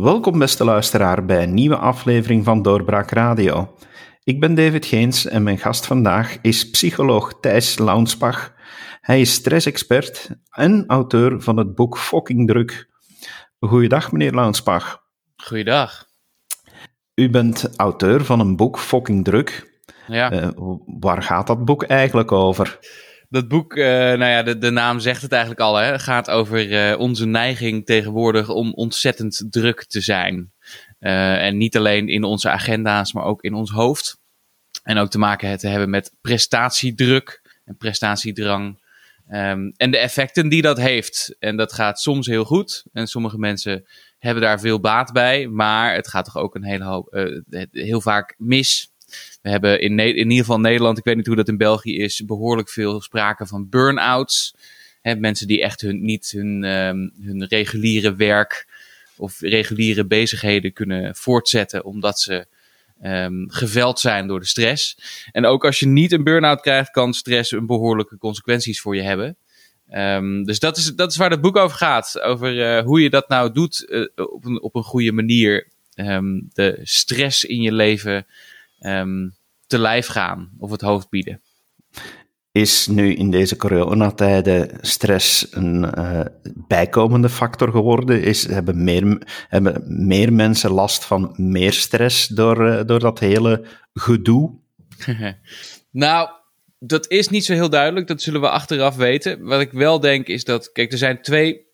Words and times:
Welkom 0.00 0.38
beste 0.38 0.64
luisteraar 0.64 1.24
bij 1.24 1.42
een 1.42 1.54
nieuwe 1.54 1.76
aflevering 1.76 2.44
van 2.44 2.62
Doorbraak 2.62 3.10
Radio. 3.10 3.76
Ik 4.24 4.40
ben 4.40 4.54
David 4.54 4.86
Geens 4.86 5.26
en 5.26 5.42
mijn 5.42 5.58
gast 5.58 5.86
vandaag 5.86 6.38
is 6.42 6.70
psycholoog 6.70 7.40
Thijs 7.40 7.78
Launsbach. 7.78 8.54
Hij 9.00 9.20
is 9.20 9.32
stressexpert 9.32 10.30
en 10.50 10.84
auteur 10.86 11.40
van 11.40 11.56
het 11.56 11.74
boek 11.74 11.98
Fucking 11.98 12.48
Druk. 12.48 12.90
Goeiedag 13.58 14.12
meneer 14.12 14.34
Launsbach. 14.34 15.02
Goeiedag. 15.36 16.06
U 17.14 17.30
bent 17.30 17.76
auteur 17.76 18.24
van 18.24 18.40
een 18.40 18.56
boek 18.56 18.78
Fucking 18.78 19.24
Druk. 19.24 19.80
Ja. 20.06 20.32
Uh, 20.32 20.48
waar 21.00 21.22
gaat 21.22 21.46
dat 21.46 21.64
boek 21.64 21.82
eigenlijk 21.82 22.32
over? 22.32 22.78
Dat 23.30 23.48
boek, 23.48 23.74
uh, 23.74 23.84
nou 23.86 24.24
ja, 24.24 24.42
de, 24.42 24.58
de 24.58 24.70
naam 24.70 25.00
zegt 25.00 25.22
het 25.22 25.32
eigenlijk 25.32 25.60
al, 25.60 25.76
hè, 25.76 25.98
gaat 25.98 26.30
over 26.30 26.90
uh, 26.90 26.98
onze 26.98 27.26
neiging 27.26 27.86
tegenwoordig 27.86 28.48
om 28.48 28.72
ontzettend 28.72 29.46
druk 29.50 29.84
te 29.84 30.00
zijn. 30.00 30.52
Uh, 31.00 31.44
en 31.44 31.56
niet 31.56 31.76
alleen 31.76 32.08
in 32.08 32.24
onze 32.24 32.50
agenda's, 32.50 33.12
maar 33.12 33.24
ook 33.24 33.42
in 33.42 33.54
ons 33.54 33.70
hoofd. 33.70 34.18
En 34.82 34.98
ook 34.98 35.10
te 35.10 35.18
maken 35.18 35.58
te 35.58 35.68
hebben 35.68 35.90
met 35.90 36.16
prestatiedruk 36.20 37.58
en 37.64 37.76
prestatiedrang. 37.76 38.82
Um, 39.32 39.72
en 39.76 39.90
de 39.90 39.98
effecten 39.98 40.48
die 40.48 40.62
dat 40.62 40.78
heeft. 40.78 41.36
En 41.38 41.56
dat 41.56 41.72
gaat 41.72 42.00
soms 42.00 42.26
heel 42.26 42.44
goed. 42.44 42.84
En 42.92 43.06
sommige 43.06 43.38
mensen 43.38 43.86
hebben 44.18 44.42
daar 44.42 44.60
veel 44.60 44.80
baat 44.80 45.12
bij. 45.12 45.46
Maar 45.46 45.94
het 45.94 46.08
gaat 46.08 46.24
toch 46.24 46.36
ook 46.36 46.54
een 46.54 46.64
hele 46.64 46.84
hoop, 46.84 47.28
heel 47.70 48.00
vaak 48.00 48.34
mis. 48.38 48.89
We 49.42 49.50
hebben 49.50 49.80
in, 49.80 49.98
in 49.98 50.16
ieder 50.16 50.44
geval 50.44 50.60
Nederland, 50.60 50.98
ik 50.98 51.04
weet 51.04 51.16
niet 51.16 51.26
hoe 51.26 51.36
dat 51.36 51.48
in 51.48 51.56
België 51.56 51.98
is, 51.98 52.24
behoorlijk 52.24 52.68
veel 52.68 53.00
sprake 53.00 53.46
van 53.46 53.68
burn-outs. 53.68 54.54
mensen 55.02 55.46
die 55.46 55.62
echt 55.62 55.80
hun, 55.80 56.04
niet 56.04 56.30
hun, 56.30 56.64
um, 56.64 57.12
hun 57.22 57.46
reguliere 57.46 58.14
werk 58.14 58.68
of 59.16 59.40
reguliere 59.40 60.06
bezigheden 60.06 60.72
kunnen 60.72 61.16
voortzetten 61.16 61.84
omdat 61.84 62.20
ze 62.20 62.46
um, 63.02 63.50
geveld 63.50 64.00
zijn 64.00 64.26
door 64.26 64.40
de 64.40 64.46
stress. 64.46 64.98
En 65.32 65.46
ook 65.46 65.64
als 65.64 65.78
je 65.78 65.86
niet 65.86 66.12
een 66.12 66.24
burn-out 66.24 66.60
krijgt, 66.60 66.90
kan 66.90 67.14
stress 67.14 67.50
een 67.50 67.66
behoorlijke 67.66 68.18
consequenties 68.18 68.80
voor 68.80 68.96
je 68.96 69.02
hebben. 69.02 69.36
Um, 69.94 70.44
dus 70.44 70.58
dat 70.58 70.76
is, 70.76 70.94
dat 70.94 71.10
is 71.10 71.16
waar 71.16 71.30
het 71.30 71.40
boek 71.40 71.56
over 71.56 71.76
gaat. 71.76 72.20
Over 72.20 72.54
uh, 72.56 72.84
hoe 72.84 73.00
je 73.00 73.10
dat 73.10 73.28
nou 73.28 73.52
doet 73.52 73.86
uh, 73.88 74.08
op, 74.14 74.44
een, 74.44 74.62
op 74.62 74.74
een 74.74 74.82
goede 74.82 75.12
manier. 75.12 75.68
De 76.52 76.80
stress 76.82 77.44
in 77.44 77.60
je 77.60 77.72
leven 77.72 78.26
um, 78.80 79.34
te 79.66 79.78
lijf 79.78 80.06
gaan 80.06 80.50
of 80.58 80.70
het 80.70 80.80
hoofd 80.80 81.08
bieden. 81.08 81.42
Is 82.52 82.86
nu 82.86 83.14
in 83.14 83.30
deze 83.30 83.56
coronatijden 83.56 84.78
stress 84.80 85.46
een 85.50 85.92
uh, 85.98 86.20
bijkomende 86.44 87.28
factor 87.28 87.70
geworden? 87.70 88.22
Is, 88.22 88.46
hebben, 88.46 88.84
meer, 88.84 89.22
hebben 89.48 89.82
meer 90.06 90.32
mensen 90.32 90.70
last 90.70 91.04
van 91.04 91.34
meer 91.36 91.72
stress 91.72 92.26
door, 92.26 92.68
uh, 92.68 92.80
door 92.86 93.00
dat 93.00 93.18
hele 93.18 93.64
gedoe? 93.92 94.58
nou, 95.90 96.28
dat 96.78 97.10
is 97.10 97.28
niet 97.28 97.44
zo 97.44 97.52
heel 97.52 97.70
duidelijk. 97.70 98.06
Dat 98.06 98.22
zullen 98.22 98.40
we 98.40 98.50
achteraf 98.50 98.96
weten. 98.96 99.44
Wat 99.44 99.60
ik 99.60 99.72
wel 99.72 100.00
denk 100.00 100.26
is 100.26 100.44
dat, 100.44 100.72
kijk, 100.72 100.92
er 100.92 100.98
zijn 100.98 101.22
twee 101.22 101.66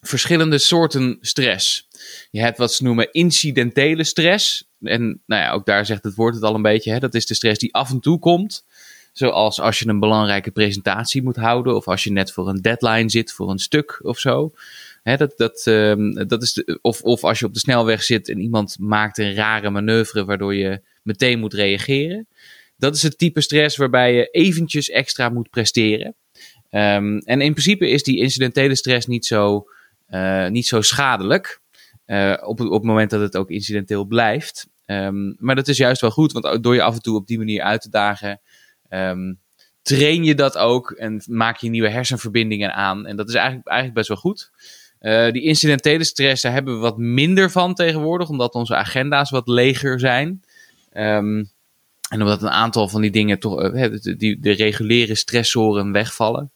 verschillende 0.00 0.58
soorten 0.58 1.18
stress. 1.20 1.88
Je 2.30 2.40
hebt 2.40 2.58
wat 2.58 2.72
ze 2.72 2.82
noemen 2.82 3.12
incidentele 3.12 4.04
stress. 4.04 4.67
En 4.82 5.22
nou 5.26 5.42
ja, 5.42 5.52
ook 5.52 5.66
daar 5.66 5.86
zegt 5.86 6.04
het 6.04 6.14
woord 6.14 6.34
het 6.34 6.44
al 6.44 6.54
een 6.54 6.62
beetje. 6.62 6.90
Hè? 6.90 6.98
Dat 6.98 7.14
is 7.14 7.26
de 7.26 7.34
stress 7.34 7.58
die 7.58 7.74
af 7.74 7.90
en 7.90 8.00
toe 8.00 8.18
komt. 8.18 8.64
Zoals 9.12 9.60
als 9.60 9.78
je 9.78 9.88
een 9.88 10.00
belangrijke 10.00 10.50
presentatie 10.50 11.22
moet 11.22 11.36
houden. 11.36 11.76
Of 11.76 11.88
als 11.88 12.04
je 12.04 12.12
net 12.12 12.32
voor 12.32 12.48
een 12.48 12.62
deadline 12.62 13.10
zit 13.10 13.32
voor 13.32 13.50
een 13.50 13.58
stuk 13.58 14.00
of 14.02 14.18
zo. 14.18 14.52
Hè, 15.02 15.16
dat, 15.16 15.32
dat, 15.36 15.66
um, 15.66 16.28
dat 16.28 16.42
is 16.42 16.52
de, 16.52 16.78
of, 16.82 17.02
of 17.02 17.24
als 17.24 17.38
je 17.38 17.46
op 17.46 17.54
de 17.54 17.58
snelweg 17.58 18.02
zit 18.02 18.28
en 18.28 18.40
iemand 18.40 18.76
maakt 18.78 19.18
een 19.18 19.34
rare 19.34 19.70
manoeuvre 19.70 20.24
waardoor 20.24 20.54
je 20.54 20.80
meteen 21.02 21.38
moet 21.38 21.54
reageren. 21.54 22.26
Dat 22.76 22.94
is 22.94 23.02
het 23.02 23.18
type 23.18 23.40
stress 23.40 23.76
waarbij 23.76 24.14
je 24.14 24.28
eventjes 24.30 24.90
extra 24.90 25.28
moet 25.28 25.50
presteren. 25.50 26.14
Um, 26.70 27.18
en 27.18 27.40
in 27.40 27.52
principe 27.52 27.88
is 27.88 28.02
die 28.02 28.18
incidentele 28.18 28.74
stress 28.74 29.06
niet 29.06 29.26
zo, 29.26 29.68
uh, 30.10 30.48
niet 30.48 30.66
zo 30.66 30.82
schadelijk. 30.82 31.60
Uh, 32.08 32.34
op, 32.40 32.60
op 32.60 32.70
het 32.70 32.82
moment 32.82 33.10
dat 33.10 33.20
het 33.20 33.36
ook 33.36 33.50
incidenteel 33.50 34.04
blijft. 34.04 34.68
Um, 34.86 35.36
maar 35.38 35.54
dat 35.54 35.68
is 35.68 35.76
juist 35.76 36.00
wel 36.00 36.10
goed, 36.10 36.32
want 36.32 36.62
door 36.62 36.74
je 36.74 36.82
af 36.82 36.94
en 36.94 37.02
toe 37.02 37.16
op 37.16 37.26
die 37.26 37.38
manier 37.38 37.62
uit 37.62 37.80
te 37.82 37.90
dagen, 37.90 38.40
um, 38.90 39.38
train 39.82 40.24
je 40.24 40.34
dat 40.34 40.58
ook 40.58 40.90
en 40.90 41.22
maak 41.26 41.56
je 41.56 41.68
nieuwe 41.68 41.90
hersenverbindingen 41.90 42.74
aan. 42.74 43.06
En 43.06 43.16
dat 43.16 43.28
is 43.28 43.34
eigenlijk, 43.34 43.66
eigenlijk 43.66 43.98
best 43.98 44.08
wel 44.08 44.16
goed. 44.16 44.50
Uh, 45.00 45.32
die 45.32 45.42
incidentele 45.42 46.04
stress, 46.04 46.42
daar 46.42 46.52
hebben 46.52 46.74
we 46.74 46.80
wat 46.80 46.98
minder 46.98 47.50
van 47.50 47.74
tegenwoordig, 47.74 48.28
omdat 48.28 48.54
onze 48.54 48.76
agenda's 48.76 49.30
wat 49.30 49.48
leger 49.48 50.00
zijn. 50.00 50.42
Um, 50.92 51.50
en 52.08 52.22
omdat 52.22 52.42
een 52.42 52.48
aantal 52.48 52.88
van 52.88 53.00
die 53.00 53.10
dingen 53.10 53.38
toch, 53.38 53.62
uh, 53.62 53.96
die, 54.00 54.40
de 54.40 54.52
reguliere 54.52 55.14
stressoren 55.14 55.92
wegvallen. 55.92 56.52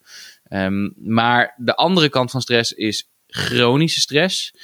Maar 0.96 1.54
de 1.56 1.74
andere 1.74 2.08
kant 2.08 2.30
van 2.30 2.40
stress 2.40 2.72
is 2.72 3.08
chronische 3.26 4.00
stress. 4.00 4.54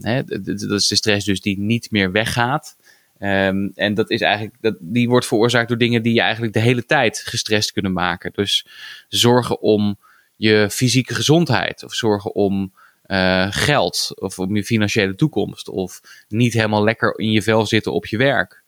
Hè, 0.00 0.24
dat 0.24 0.80
is 0.80 0.86
de 0.86 0.96
stress 0.96 1.26
dus 1.26 1.40
die 1.40 1.58
niet 1.58 1.90
meer 1.90 2.12
weggaat. 2.12 2.76
Um, 3.20 3.72
en 3.74 3.94
dat 3.94 4.10
is 4.10 4.20
eigenlijk, 4.20 4.56
dat, 4.60 4.76
die 4.80 5.08
wordt 5.08 5.26
veroorzaakt 5.26 5.68
door 5.68 5.78
dingen 5.78 6.02
die 6.02 6.14
je 6.14 6.20
eigenlijk 6.20 6.52
de 6.52 6.60
hele 6.60 6.84
tijd 6.84 7.18
gestrest 7.18 7.72
kunnen 7.72 7.92
maken. 7.92 8.32
Dus 8.32 8.66
zorgen 9.08 9.60
om 9.60 9.98
je 10.36 10.68
fysieke 10.70 11.14
gezondheid, 11.14 11.84
of 11.84 11.94
zorgen 11.94 12.34
om 12.34 12.72
uh, 13.06 13.46
geld, 13.50 14.12
of 14.14 14.38
om 14.38 14.56
je 14.56 14.64
financiële 14.64 15.14
toekomst, 15.14 15.68
of 15.68 16.00
niet 16.28 16.52
helemaal 16.52 16.84
lekker 16.84 17.18
in 17.18 17.30
je 17.30 17.42
vel 17.42 17.66
zitten 17.66 17.92
op 17.92 18.06
je 18.06 18.16
werk. 18.16 18.62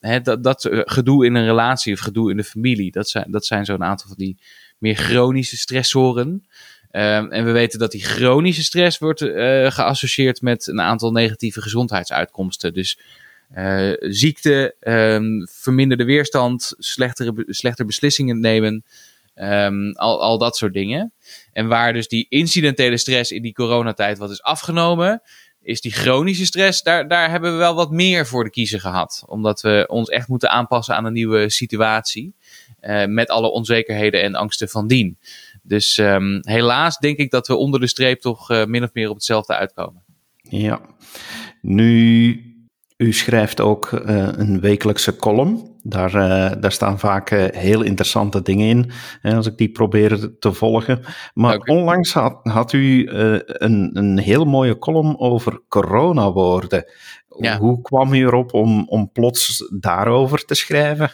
Hè, 0.00 0.20
dat, 0.20 0.44
dat 0.44 0.68
gedoe 0.70 1.26
in 1.26 1.34
een 1.34 1.44
relatie 1.44 1.92
of 1.92 2.00
gedoe 2.00 2.30
in 2.30 2.36
de 2.36 2.44
familie, 2.44 2.90
dat 2.90 3.08
zijn, 3.08 3.30
dat 3.30 3.46
zijn 3.46 3.64
zo'n 3.64 3.84
aantal 3.84 4.08
van 4.08 4.16
die 4.16 4.38
meer 4.78 4.96
chronische 4.96 5.56
stressoren. 5.56 6.46
Um, 6.94 7.30
en 7.30 7.44
we 7.44 7.50
weten 7.50 7.78
dat 7.78 7.90
die 7.90 8.04
chronische 8.04 8.62
stress 8.62 8.98
wordt 8.98 9.20
uh, 9.20 9.70
geassocieerd 9.70 10.42
met 10.42 10.66
een 10.66 10.80
aantal 10.80 11.12
negatieve 11.12 11.62
gezondheidsuitkomsten. 11.62 12.74
Dus 12.74 12.98
uh, 13.56 13.92
ziekte, 13.98 14.74
um, 14.80 15.48
verminderde 15.50 16.04
weerstand, 16.04 16.74
slechtere, 16.78 17.44
slechter 17.46 17.86
beslissingen 17.86 18.40
nemen, 18.40 18.84
um, 19.34 19.92
al, 19.92 20.22
al 20.22 20.38
dat 20.38 20.56
soort 20.56 20.72
dingen. 20.72 21.12
En 21.52 21.68
waar 21.68 21.92
dus 21.92 22.08
die 22.08 22.26
incidentele 22.28 22.96
stress 22.96 23.30
in 23.30 23.42
die 23.42 23.52
coronatijd 23.52 24.18
wat 24.18 24.30
is 24.30 24.42
afgenomen, 24.42 25.22
is 25.62 25.80
die 25.80 25.92
chronische 25.92 26.44
stress, 26.44 26.82
daar, 26.82 27.08
daar 27.08 27.30
hebben 27.30 27.52
we 27.52 27.58
wel 27.58 27.74
wat 27.74 27.90
meer 27.90 28.26
voor 28.26 28.44
de 28.44 28.50
kiezer 28.50 28.80
gehad. 28.80 29.24
Omdat 29.26 29.60
we 29.60 29.84
ons 29.88 30.08
echt 30.08 30.28
moeten 30.28 30.50
aanpassen 30.50 30.96
aan 30.96 31.04
een 31.04 31.12
nieuwe 31.12 31.50
situatie. 31.50 32.34
Uh, 32.80 33.04
met 33.04 33.28
alle 33.28 33.50
onzekerheden 33.50 34.22
en 34.22 34.34
angsten 34.34 34.68
van 34.68 34.86
dien. 34.86 35.18
Dus 35.62 35.98
um, 35.98 36.38
helaas 36.40 36.98
denk 36.98 37.16
ik 37.18 37.30
dat 37.30 37.46
we 37.46 37.56
onder 37.56 37.80
de 37.80 37.86
streep 37.86 38.20
toch 38.20 38.50
uh, 38.50 38.64
min 38.64 38.82
of 38.82 38.90
meer 38.92 39.08
op 39.08 39.14
hetzelfde 39.14 39.56
uitkomen. 39.56 40.02
Ja, 40.36 40.80
nu, 41.60 42.36
u 42.96 43.12
schrijft 43.12 43.60
ook 43.60 43.90
uh, 43.90 44.28
een 44.32 44.60
wekelijkse 44.60 45.16
column. 45.16 45.70
Daar, 45.82 46.14
uh, 46.14 46.60
daar 46.60 46.72
staan 46.72 46.98
vaak 46.98 47.30
heel 47.54 47.82
interessante 47.82 48.42
dingen 48.42 48.68
in, 48.68 48.90
hè, 49.20 49.34
als 49.34 49.46
ik 49.46 49.56
die 49.56 49.70
probeer 49.70 50.38
te 50.38 50.52
volgen. 50.52 51.00
Maar 51.34 51.56
okay. 51.56 51.76
onlangs 51.76 52.12
had, 52.12 52.38
had 52.42 52.72
u 52.72 53.08
een, 53.08 53.90
een 53.98 54.18
heel 54.18 54.44
mooie 54.44 54.78
column 54.78 55.18
over 55.18 55.60
coronawoorden. 55.68 56.84
Ja. 57.38 57.58
Hoe 57.58 57.80
kwam 57.80 58.14
u 58.14 58.20
erop 58.20 58.54
om, 58.54 58.88
om 58.88 59.12
plots 59.12 59.68
daarover 59.80 60.44
te 60.44 60.54
schrijven? 60.54 61.10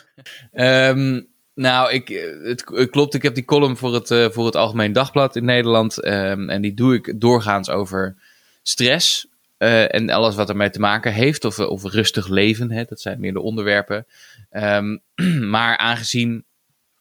Um, 0.52 1.28
nou, 1.58 1.92
ik, 1.92 2.08
het, 2.42 2.64
het, 2.70 2.90
klopt. 2.90 3.14
Ik 3.14 3.22
heb 3.22 3.34
die 3.34 3.44
column 3.44 3.76
voor 3.76 3.94
het, 3.94 4.10
uh, 4.10 4.28
voor 4.30 4.46
het 4.46 4.56
Algemeen 4.56 4.92
Dagblad 4.92 5.36
in 5.36 5.44
Nederland. 5.44 6.04
Um, 6.04 6.50
en 6.50 6.62
die 6.62 6.74
doe 6.74 6.94
ik 6.94 7.20
doorgaans 7.20 7.70
over 7.70 8.16
stress. 8.62 9.26
Uh, 9.58 9.94
en 9.94 10.10
alles 10.10 10.34
wat 10.34 10.48
ermee 10.48 10.70
te 10.70 10.80
maken 10.80 11.12
heeft. 11.12 11.44
Of, 11.44 11.58
of 11.58 11.84
rustig 11.84 12.28
leven. 12.28 12.70
Hè, 12.70 12.84
dat 12.84 13.00
zijn 13.00 13.20
meer 13.20 13.32
de 13.32 13.40
onderwerpen. 13.40 14.06
Um, 14.50 15.02
maar 15.54 15.76
aangezien 15.76 16.44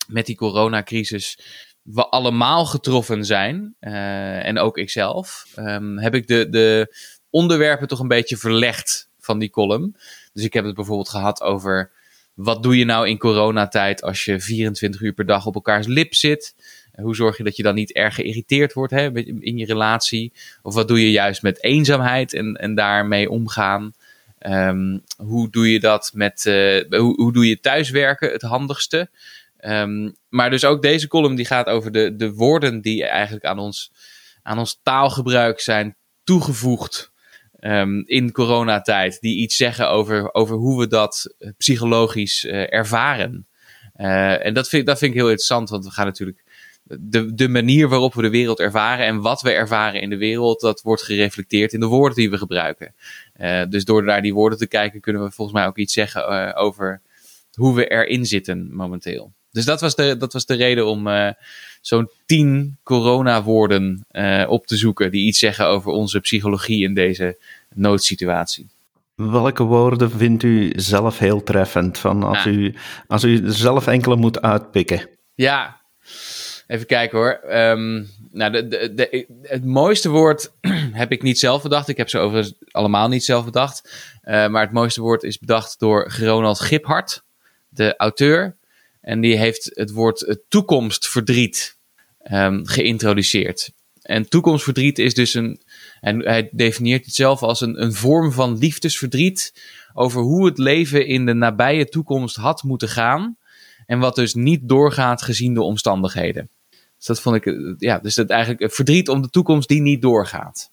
met 0.07 0.25
die 0.25 0.35
coronacrisis 0.35 1.39
we 1.81 2.07
allemaal 2.07 2.65
getroffen 2.65 3.25
zijn. 3.25 3.75
En 3.79 4.59
ook 4.59 4.77
ikzelf. 4.77 5.45
Um, 5.59 5.97
heb 5.97 6.15
ik 6.15 6.27
de, 6.27 6.49
de 6.49 6.95
onderwerpen 7.29 7.87
toch 7.87 7.99
een 7.99 8.07
beetje 8.07 8.37
verlegd 8.37 9.09
van 9.19 9.39
die 9.39 9.49
column. 9.49 9.95
Dus 10.33 10.43
ik 10.43 10.53
heb 10.53 10.65
het 10.65 10.75
bijvoorbeeld 10.75 11.09
gehad 11.09 11.41
over 11.41 11.91
wat 12.37 12.63
doe 12.63 12.77
je 12.77 12.85
nou 12.85 13.07
in 13.07 13.17
coronatijd 13.17 14.01
als 14.01 14.25
je 14.25 14.39
24 14.39 15.01
uur 15.01 15.13
per 15.13 15.25
dag 15.25 15.45
op 15.45 15.55
elkaars 15.55 15.87
lip 15.87 16.13
zit? 16.13 16.55
Hoe 16.95 17.15
zorg 17.15 17.37
je 17.37 17.43
dat 17.43 17.55
je 17.55 17.63
dan 17.63 17.75
niet 17.75 17.93
erg 17.93 18.15
geïrriteerd 18.15 18.73
wordt 18.73 18.93
hè, 18.93 19.17
in 19.39 19.57
je 19.57 19.65
relatie? 19.65 20.33
Of 20.61 20.73
wat 20.73 20.87
doe 20.87 21.01
je 21.01 21.11
juist 21.11 21.41
met 21.41 21.63
eenzaamheid 21.63 22.33
en, 22.33 22.55
en 22.55 22.75
daarmee 22.75 23.29
omgaan? 23.29 23.91
Um, 24.39 25.03
hoe 25.17 25.49
doe 25.49 25.71
je 25.71 25.79
dat 25.79 26.11
met, 26.13 26.45
uh, 26.45 26.83
hoe, 26.89 27.15
hoe 27.15 27.33
doe 27.33 27.47
je 27.47 27.59
thuiswerken 27.59 28.31
het 28.31 28.41
handigste? 28.41 29.09
Um, 29.61 30.15
maar 30.29 30.49
dus 30.49 30.65
ook 30.65 30.81
deze 30.81 31.07
column 31.07 31.35
die 31.35 31.45
gaat 31.45 31.67
over 31.67 31.91
de, 31.91 32.15
de 32.15 32.33
woorden 32.33 32.81
die 32.81 33.05
eigenlijk 33.05 33.45
aan 33.45 33.59
ons, 33.59 33.91
aan 34.41 34.59
ons 34.59 34.79
taalgebruik 34.83 35.59
zijn 35.59 35.95
toegevoegd 36.23 37.11
um, 37.59 38.03
in 38.05 38.31
coronatijd 38.31 39.19
die 39.21 39.37
iets 39.37 39.55
zeggen 39.55 39.89
over, 39.89 40.33
over 40.33 40.55
hoe 40.55 40.79
we 40.79 40.87
dat 40.87 41.35
psychologisch 41.57 42.43
uh, 42.43 42.73
ervaren. 42.73 43.47
Uh, 43.95 44.45
en 44.45 44.53
dat 44.53 44.69
vind, 44.69 44.85
dat 44.85 44.97
vind 44.97 45.11
ik 45.11 45.17
heel 45.17 45.27
interessant, 45.27 45.69
want 45.69 45.85
we 45.85 45.91
gaan 45.91 46.05
natuurlijk 46.05 46.43
de, 46.83 47.33
de 47.33 47.47
manier 47.47 47.89
waarop 47.89 48.13
we 48.13 48.21
de 48.21 48.29
wereld 48.29 48.59
ervaren 48.59 49.05
en 49.05 49.21
wat 49.21 49.41
we 49.41 49.51
ervaren 49.51 50.01
in 50.01 50.09
de 50.09 50.17
wereld, 50.17 50.61
dat 50.61 50.81
wordt 50.81 51.03
gereflecteerd 51.03 51.73
in 51.73 51.79
de 51.79 51.85
woorden 51.85 52.17
die 52.17 52.29
we 52.29 52.37
gebruiken. 52.37 52.95
Dus 53.69 53.85
door 53.85 54.03
naar 54.03 54.21
die 54.21 54.33
woorden 54.33 54.57
te 54.57 54.67
kijken, 54.67 55.01
kunnen 55.01 55.23
we 55.23 55.31
volgens 55.31 55.57
mij 55.57 55.67
ook 55.67 55.77
iets 55.77 55.93
zeggen 55.93 56.55
over 56.55 57.01
hoe 57.53 57.75
we 57.75 57.87
erin 57.87 58.25
zitten 58.25 58.75
momenteel. 58.75 59.33
Dus 59.57 59.65
dat 59.65 59.81
was 59.81 59.95
de, 59.95 60.17
dat 60.17 60.33
was 60.33 60.45
de 60.45 60.55
reden 60.55 60.85
om 60.85 61.07
uh, 61.07 61.29
zo'n 61.81 62.09
tien 62.25 62.77
corona-woorden 62.83 64.05
op 64.47 64.67
te 64.67 64.77
zoeken 64.77 65.11
die 65.11 65.27
iets 65.27 65.39
zeggen 65.39 65.67
over 65.67 65.91
onze 65.91 66.19
psychologie 66.19 66.83
in 66.83 66.93
deze 66.93 67.37
noodsituatie. 67.73 68.67
Welke 69.15 69.63
woorden 69.63 70.11
vindt 70.11 70.43
u 70.43 70.71
zelf 70.75 71.19
heel 71.19 71.43
treffend? 71.43 71.97
Van 71.97 72.23
als, 72.23 72.45
u, 72.45 72.75
als 73.07 73.23
u 73.23 73.41
zelf 73.45 73.87
enkele 73.87 74.15
moet 74.15 74.41
uitpikken. 74.41 75.09
Ja, 75.35 75.81
Even 76.67 76.85
kijken 76.85 77.17
hoor. 77.17 77.39
Um, 77.49 78.09
nou, 78.31 78.51
de, 78.51 78.67
de, 78.67 78.93
de, 78.93 79.25
het 79.41 79.65
mooiste 79.65 80.09
woord 80.09 80.51
heb 80.91 81.11
ik 81.11 81.21
niet 81.21 81.39
zelf 81.39 81.61
bedacht. 81.61 81.87
Ik 81.87 81.97
heb 81.97 82.09
ze 82.09 82.17
overigens 82.17 82.55
allemaal 82.71 83.07
niet 83.07 83.23
zelf 83.23 83.45
bedacht. 83.45 83.89
Uh, 84.23 84.47
maar 84.47 84.61
het 84.61 84.71
mooiste 84.71 85.01
woord 85.01 85.23
is 85.23 85.39
bedacht 85.39 85.79
door 85.79 86.13
Ronald 86.19 86.59
Giphart, 86.59 87.23
de 87.69 87.95
auteur. 87.97 88.56
En 89.07 89.21
die 89.21 89.37
heeft 89.37 89.71
het 89.73 89.91
woord 89.91 90.37
toekomstverdriet 90.47 91.77
um, 92.31 92.65
geïntroduceerd. 92.65 93.71
En 94.01 94.29
toekomstverdriet 94.29 94.99
is 94.99 95.13
dus 95.13 95.33
een. 95.33 95.61
En 95.99 96.25
hij 96.25 96.49
definieert 96.51 97.05
het 97.05 97.13
zelf 97.13 97.41
als 97.41 97.61
een, 97.61 97.81
een 97.81 97.93
vorm 97.93 98.31
van 98.31 98.57
liefdesverdriet. 98.57 99.53
Over 99.93 100.21
hoe 100.21 100.45
het 100.45 100.57
leven 100.57 101.07
in 101.07 101.25
de 101.25 101.33
nabije 101.33 101.85
toekomst 101.85 102.35
had 102.35 102.63
moeten 102.63 102.89
gaan. 102.89 103.37
En 103.85 103.99
wat 103.99 104.15
dus 104.15 104.33
niet 104.33 104.69
doorgaat 104.69 105.21
gezien 105.21 105.53
de 105.53 105.63
omstandigheden. 105.63 106.49
Dus 106.69 107.05
dat 107.05 107.21
vond 107.21 107.35
ik, 107.35 107.45
eh, 107.45 107.53
ja, 107.77 107.99
dus 107.99 108.15
dat 108.15 108.29
eigenlijk 108.29 108.73
verdriet 108.73 109.09
om 109.09 109.21
de 109.21 109.29
toekomst 109.29 109.67
die 109.67 109.81
niet 109.81 110.01
doorgaat. 110.01 110.71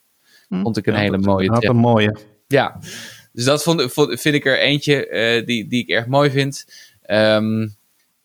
Hm. 0.49 0.63
Vond 0.63 0.77
ik 0.77 0.87
een 0.87 0.95
hele 0.95 1.19
mooie. 1.19 1.51
Had 1.51 1.65
een 1.65 1.77
mooie. 1.77 2.17
Ja, 2.47 2.81
dus 3.33 3.45
dat 3.45 3.63
vond, 3.63 3.93
vond, 3.93 4.21
vind 4.21 4.35
ik 4.35 4.47
er 4.47 4.59
eentje 4.59 5.09
uh, 5.09 5.47
die, 5.47 5.69
die 5.69 5.83
ik 5.83 5.89
erg 5.89 6.07
mooi 6.07 6.31
vind. 6.31 6.65
Um, 7.07 7.77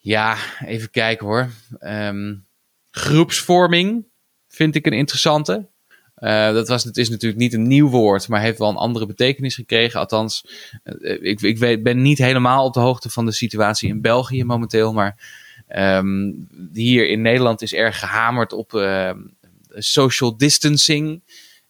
ja, 0.09 0.38
even 0.65 0.89
kijken 0.89 1.27
hoor. 1.27 1.50
Um, 1.81 2.45
groepsvorming 2.91 4.06
vind 4.47 4.75
ik 4.75 4.85
een 4.85 4.94
interessante. 4.94 5.67
Uh, 6.17 6.53
dat 6.53 6.67
was, 6.67 6.83
het 6.83 6.97
is 6.97 7.09
natuurlijk 7.09 7.41
niet 7.41 7.53
een 7.53 7.67
nieuw 7.67 7.89
woord, 7.89 8.27
maar 8.27 8.41
heeft 8.41 8.57
wel 8.57 8.69
een 8.69 8.75
andere 8.75 9.06
betekenis 9.06 9.56
gekregen. 9.56 10.00
Althans, 10.00 10.45
uh, 10.83 11.17
ik, 11.21 11.41
ik 11.41 11.57
weet, 11.57 11.83
ben 11.83 12.01
niet 12.01 12.17
helemaal 12.17 12.65
op 12.65 12.73
de 12.73 12.79
hoogte 12.79 13.09
van 13.09 13.25
de 13.25 13.31
situatie 13.31 13.89
in 13.89 14.01
België 14.01 14.44
momenteel. 14.44 14.94
Maar 14.94 15.47
Um, 15.75 16.47
hier 16.73 17.09
in 17.09 17.21
Nederland 17.21 17.61
is 17.61 17.73
erg 17.73 18.00
gehamerd 18.00 18.53
op 18.53 18.73
uh, 18.73 19.11
social 19.69 20.38
distancing. 20.38 21.21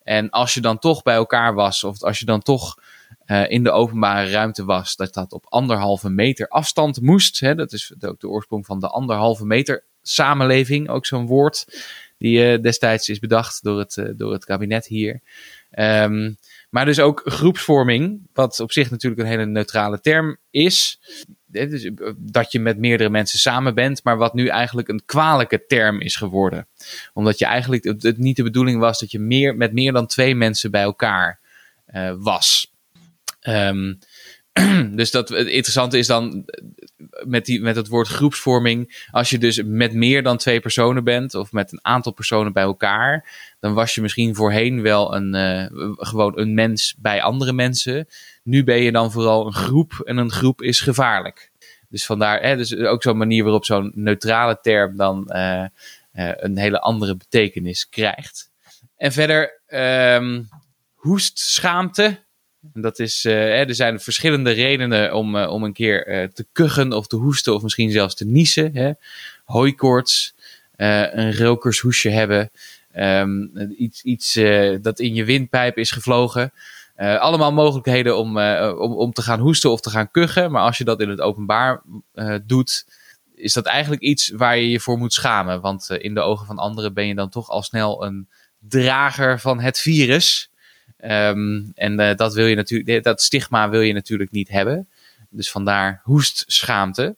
En 0.03 0.29
als 0.29 0.53
je 0.53 0.61
dan 0.61 0.79
toch 0.79 1.01
bij 1.01 1.15
elkaar 1.15 1.53
was, 1.53 1.83
of 1.83 2.03
als 2.03 2.19
je 2.19 2.25
dan 2.25 2.41
toch 2.41 2.77
uh, 3.31 3.49
in 3.49 3.63
de 3.63 3.71
openbare 3.71 4.29
ruimte 4.29 4.65
was, 4.65 4.95
dat 4.95 5.13
dat 5.13 5.31
op 5.31 5.45
anderhalve 5.49 6.09
meter 6.09 6.47
afstand 6.47 7.01
moest. 7.01 7.39
Hè? 7.39 7.55
Dat 7.55 7.73
is 7.73 7.93
ook 8.01 8.19
de 8.19 8.29
oorsprong 8.29 8.65
van 8.65 8.79
de 8.79 8.87
anderhalve 8.87 9.45
meter 9.45 9.83
samenleving, 10.01 10.89
ook 10.89 11.05
zo'n 11.05 11.25
woord 11.25 11.65
die 12.19 12.53
uh, 12.53 12.61
destijds 12.61 13.09
is 13.09 13.19
bedacht 13.19 13.63
door 13.63 13.79
het, 13.79 13.97
uh, 13.97 14.09
door 14.15 14.31
het 14.31 14.45
kabinet 14.45 14.85
hier. 14.85 15.21
Um, 15.79 16.37
maar 16.69 16.85
dus 16.85 16.99
ook 16.99 17.21
groepsvorming, 17.25 18.27
wat 18.33 18.59
op 18.59 18.71
zich 18.71 18.89
natuurlijk 18.89 19.21
een 19.21 19.27
hele 19.27 19.45
neutrale 19.45 19.99
term 19.99 20.37
is. 20.51 20.99
Dus 21.45 21.83
eh, 21.83 22.11
dat 22.17 22.51
je 22.51 22.59
met 22.59 22.77
meerdere 22.77 23.09
mensen 23.09 23.39
samen 23.39 23.75
bent, 23.75 24.03
maar 24.03 24.17
wat 24.17 24.33
nu 24.33 24.47
eigenlijk 24.47 24.87
een 24.87 25.01
kwalijke 25.05 25.65
term 25.65 26.01
is 26.01 26.15
geworden. 26.15 26.67
Omdat 27.13 27.39
je 27.39 27.45
eigenlijk 27.45 27.83
het, 27.83 28.17
niet 28.17 28.35
de 28.35 28.43
bedoeling 28.43 28.79
was 28.79 28.99
dat 28.99 29.11
je 29.11 29.19
meer, 29.19 29.55
met 29.55 29.73
meer 29.73 29.91
dan 29.91 30.07
twee 30.07 30.35
mensen 30.35 30.71
bij 30.71 30.81
elkaar 30.81 31.39
was. 32.17 32.73
Um, 33.49 33.99
dus 34.95 35.11
dat, 35.11 35.29
het 35.29 35.47
interessante 35.47 35.97
is 35.97 36.07
dan 36.07 36.45
met, 37.23 37.45
die, 37.45 37.61
met 37.61 37.75
het 37.75 37.87
woord 37.87 38.07
groepsvorming. 38.07 39.07
Als 39.11 39.29
je 39.29 39.37
dus 39.37 39.63
met 39.63 39.93
meer 39.93 40.23
dan 40.23 40.37
twee 40.37 40.59
personen 40.59 41.03
bent, 41.03 41.35
of 41.35 41.51
met 41.51 41.71
een 41.71 41.79
aantal 41.81 42.11
personen 42.11 42.53
bij 42.53 42.63
elkaar, 42.63 43.29
dan 43.59 43.73
was 43.73 43.95
je 43.95 44.01
misschien 44.01 44.35
voorheen 44.35 44.81
wel 44.81 45.15
een, 45.15 45.35
uh, 45.35 45.95
gewoon 45.97 46.39
een 46.39 46.53
mens 46.53 46.95
bij 46.97 47.21
andere 47.21 47.53
mensen. 47.53 48.07
Nu 48.43 48.63
ben 48.63 48.81
je 48.81 48.91
dan 48.91 49.11
vooral 49.11 49.45
een 49.45 49.53
groep 49.53 50.01
en 50.05 50.17
een 50.17 50.31
groep 50.31 50.61
is 50.61 50.79
gevaarlijk. 50.79 51.51
Dus 51.89 52.05
vandaar, 52.05 52.41
hè, 52.41 52.57
dus 52.57 52.75
ook 52.75 53.03
zo'n 53.03 53.17
manier 53.17 53.43
waarop 53.43 53.65
zo'n 53.65 53.91
neutrale 53.95 54.59
term 54.61 54.97
dan 54.97 55.29
uh, 55.33 55.65
uh, 56.13 56.31
een 56.35 56.57
hele 56.57 56.79
andere 56.79 57.17
betekenis 57.17 57.89
krijgt. 57.89 58.51
En 58.97 59.11
verder, 59.11 59.61
um, 59.67 60.47
hoestschaamte. 60.93 62.27
Dat 62.61 62.99
is, 62.99 63.25
uh, 63.25 63.59
er 63.59 63.75
zijn 63.75 63.99
verschillende 63.99 64.51
redenen 64.51 65.13
om, 65.13 65.35
uh, 65.35 65.51
om 65.51 65.63
een 65.63 65.73
keer 65.73 66.07
uh, 66.07 66.27
te 66.27 66.45
kuchen 66.51 66.93
of 66.93 67.07
te 67.07 67.15
hoesten 67.15 67.53
of 67.53 67.61
misschien 67.61 67.91
zelfs 67.91 68.15
te 68.15 68.25
niezen. 68.25 68.75
Hè. 68.75 68.91
Hooikoorts, 69.45 70.35
een 70.75 71.37
rokershoesje 71.37 72.09
hebben, 72.09 72.51
um, 72.95 73.51
iets, 73.77 74.03
iets 74.03 74.33
dat 74.81 74.99
in 74.99 75.15
je 75.15 75.25
windpijp 75.25 75.77
is 75.77 75.91
gevlogen. 75.91 76.53
allemaal 76.95 77.51
mogelijkheden 77.51 78.17
om, 78.17 78.37
om, 78.37 78.93
om 78.93 79.11
te 79.11 79.21
gaan 79.21 79.39
hoesten 79.39 79.71
of 79.71 79.81
te 79.81 79.89
gaan 79.89 80.11
kuchen. 80.11 80.51
Maar 80.51 80.61
als 80.61 80.77
je 80.77 80.83
dat 80.83 81.01
in 81.01 81.09
het 81.09 81.21
openbaar 81.21 81.81
doet, 82.45 82.85
is 83.35 83.53
dat 83.53 83.65
eigenlijk 83.65 84.01
iets 84.01 84.29
waar 84.29 84.57
je 84.57 84.69
je 84.69 84.79
voor 84.79 84.97
moet 84.97 85.13
schamen. 85.13 85.61
Want 85.61 85.89
in 85.89 86.13
de 86.13 86.21
ogen 86.21 86.45
van 86.45 86.57
anderen 86.57 86.93
ben 86.93 87.07
je 87.07 87.15
dan 87.15 87.29
toch 87.29 87.49
al 87.49 87.63
snel 87.63 88.05
een 88.05 88.29
drager 88.59 89.39
van 89.39 89.59
het 89.59 89.79
virus. 89.79 90.48
Um, 91.03 91.71
en 91.75 91.99
uh, 91.99 92.15
dat 92.15 92.33
wil 92.33 92.45
je 92.45 92.55
natuurlijk, 92.55 93.03
dat 93.03 93.21
stigma 93.21 93.69
wil 93.69 93.81
je 93.81 93.93
natuurlijk 93.93 94.31
niet 94.31 94.49
hebben. 94.49 94.87
Dus 95.29 95.51
vandaar 95.51 96.01
hoestschaamte. 96.03 97.15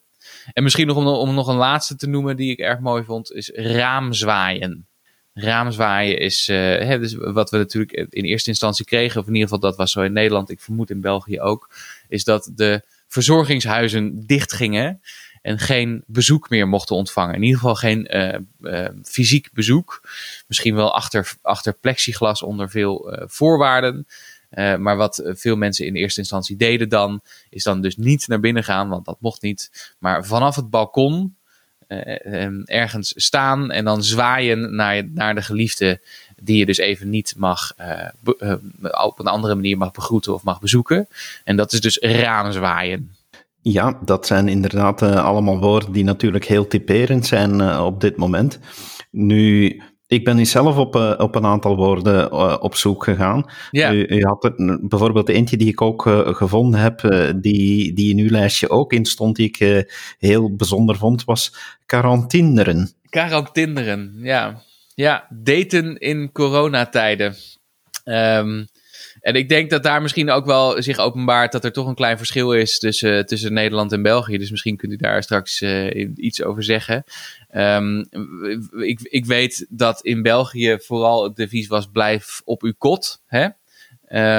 En 0.53 0.63
misschien 0.63 0.87
nog 0.87 0.97
om, 1.19 1.33
nog 1.33 1.47
een 1.47 1.55
laatste 1.55 1.95
te 1.95 2.07
noemen 2.07 2.35
die 2.35 2.51
ik 2.51 2.59
erg 2.59 2.79
mooi 2.79 3.03
vond, 3.03 3.31
is 3.31 3.51
raamzwaaien. 3.53 4.85
Raamzwaaien 5.33 6.17
is 6.17 6.49
uh, 6.49 6.57
hè, 6.57 6.99
dus 6.99 7.15
wat 7.15 7.49
we 7.49 7.57
natuurlijk 7.57 7.91
in 8.09 8.23
eerste 8.23 8.49
instantie 8.49 8.85
kregen, 8.85 9.21
of 9.21 9.27
in 9.27 9.33
ieder 9.33 9.49
geval 9.49 9.69
dat 9.69 9.77
was 9.77 9.91
zo 9.91 10.01
in 10.01 10.13
Nederland, 10.13 10.49
ik 10.49 10.59
vermoed 10.59 10.89
in 10.89 11.01
België 11.01 11.39
ook, 11.39 11.69
is 12.07 12.23
dat 12.23 12.51
de 12.55 12.81
verzorgingshuizen 13.07 14.25
dichtgingen 14.25 15.01
en 15.41 15.59
geen 15.59 16.03
bezoek 16.07 16.49
meer 16.49 16.67
mochten 16.67 16.95
ontvangen. 16.95 17.35
In 17.35 17.43
ieder 17.43 17.59
geval 17.59 17.75
geen 17.75 18.17
uh, 18.17 18.35
uh, 18.59 18.87
fysiek 19.03 19.49
bezoek. 19.53 20.01
Misschien 20.47 20.75
wel 20.75 20.95
achter, 20.95 21.33
achter 21.41 21.73
plexiglas 21.73 22.41
onder 22.41 22.69
veel 22.69 23.13
uh, 23.13 23.23
voorwaarden. 23.27 24.07
maar 24.77 24.95
wat 24.95 25.21
veel 25.25 25.55
mensen 25.55 25.85
in 25.85 25.95
eerste 25.95 26.19
instantie 26.19 26.55
deden 26.55 26.89
dan, 26.89 27.21
is 27.49 27.63
dan 27.63 27.81
dus 27.81 27.97
niet 27.97 28.27
naar 28.27 28.39
binnen 28.39 28.63
gaan, 28.63 28.89
want 28.89 29.05
dat 29.05 29.17
mocht 29.21 29.41
niet. 29.41 29.93
Maar 29.99 30.25
vanaf 30.25 30.55
het 30.55 30.69
balkon 30.69 31.35
ergens 32.65 33.13
staan 33.15 33.71
en 33.71 33.85
dan 33.85 34.03
zwaaien 34.03 34.75
naar, 34.75 35.09
naar 35.13 35.35
de 35.35 35.41
geliefde 35.41 36.01
die 36.41 36.57
je 36.57 36.65
dus 36.65 36.77
even 36.77 37.09
niet 37.09 37.33
mag, 37.37 37.71
op 39.01 39.19
een 39.19 39.27
andere 39.27 39.55
manier 39.55 39.77
mag 39.77 39.91
begroeten 39.91 40.33
of 40.33 40.43
mag 40.43 40.59
bezoeken. 40.59 41.07
En 41.43 41.55
dat 41.55 41.73
is 41.73 41.81
dus 41.81 41.97
raamzwaaien. 41.97 43.15
Ja, 43.61 43.99
dat 44.05 44.27
zijn 44.27 44.47
inderdaad 44.47 45.01
uh, 45.01 45.25
allemaal 45.25 45.59
woorden 45.59 45.91
die 45.91 46.03
natuurlijk 46.03 46.45
heel 46.45 46.67
typerend 46.67 47.25
zijn 47.25 47.59
uh, 47.59 47.83
op 47.85 48.01
dit 48.01 48.17
moment. 48.17 48.59
Nu, 49.11 49.81
ik 50.07 50.23
ben 50.23 50.45
zelf 50.45 50.77
op, 50.77 50.95
uh, 50.95 51.13
op 51.17 51.35
een 51.35 51.45
aantal 51.45 51.75
woorden 51.75 52.31
op 52.61 52.75
zoek 52.75 53.03
gegaan. 53.03 53.45
Ja. 53.71 53.93
U, 53.93 54.05
u, 54.07 54.23
had 54.23 54.43
er, 54.43 54.79
bijvoorbeeld 54.81 55.29
eentje 55.29 55.57
die 55.57 55.67
ik 55.67 55.81
ook 55.81 56.01
gevonden 56.23 56.79
heb, 56.79 56.99
die, 57.41 57.93
die 57.93 58.11
in 58.11 58.19
uw 58.19 58.29
lijstje 58.29 58.69
ook 58.69 58.93
in 58.93 59.05
stond, 59.05 59.35
die 59.35 59.47
ik 59.47 59.85
heel 60.17 60.55
bijzonder 60.55 60.95
vond, 60.95 61.23
was 61.23 61.55
quarantineren. 61.85 62.89
Quarantineren, 63.09 64.13
ja. 64.21 64.61
Ja, 64.95 65.27
daten 65.29 65.97
in 65.97 66.31
coronatijden. 66.31 67.35
Um, 68.05 68.67
en 69.21 69.35
ik 69.35 69.49
denk 69.49 69.69
dat 69.69 69.83
daar 69.83 70.01
misschien 70.01 70.29
ook 70.29 70.45
wel 70.45 70.81
zich 70.81 70.97
openbaart 70.97 71.51
dat 71.51 71.63
er 71.63 71.71
toch 71.71 71.87
een 71.87 71.95
klein 71.95 72.17
verschil 72.17 72.53
is 72.53 72.79
tussen, 72.79 73.25
tussen 73.25 73.53
Nederland 73.53 73.91
en 73.91 74.01
België. 74.01 74.37
Dus 74.37 74.51
misschien 74.51 74.77
kunt 74.77 74.91
u 74.91 74.95
daar 74.95 75.23
straks 75.23 75.61
uh, 75.61 76.07
iets 76.15 76.43
over 76.43 76.63
zeggen. 76.63 77.03
Um, 77.55 78.07
ik, 78.81 78.99
ik 79.01 79.25
weet 79.25 79.65
dat 79.69 80.01
in 80.01 80.21
België 80.21 80.77
vooral 80.79 81.23
het 81.23 81.35
devies 81.35 81.67
was: 81.67 81.87
blijf 81.91 82.41
op 82.43 82.63
uw 82.63 82.73
kot. 82.77 83.21
Hè? 83.25 83.47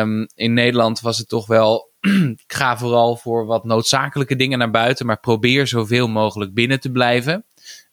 Um, 0.00 0.26
in 0.34 0.52
Nederland 0.52 1.00
was 1.00 1.18
het 1.18 1.28
toch 1.28 1.46
wel. 1.46 1.90
ga 2.46 2.78
vooral 2.78 3.16
voor 3.16 3.46
wat 3.46 3.64
noodzakelijke 3.64 4.36
dingen 4.36 4.58
naar 4.58 4.70
buiten, 4.70 5.06
maar 5.06 5.20
probeer 5.20 5.66
zoveel 5.66 6.08
mogelijk 6.08 6.54
binnen 6.54 6.80
te 6.80 6.90
blijven. 6.90 7.44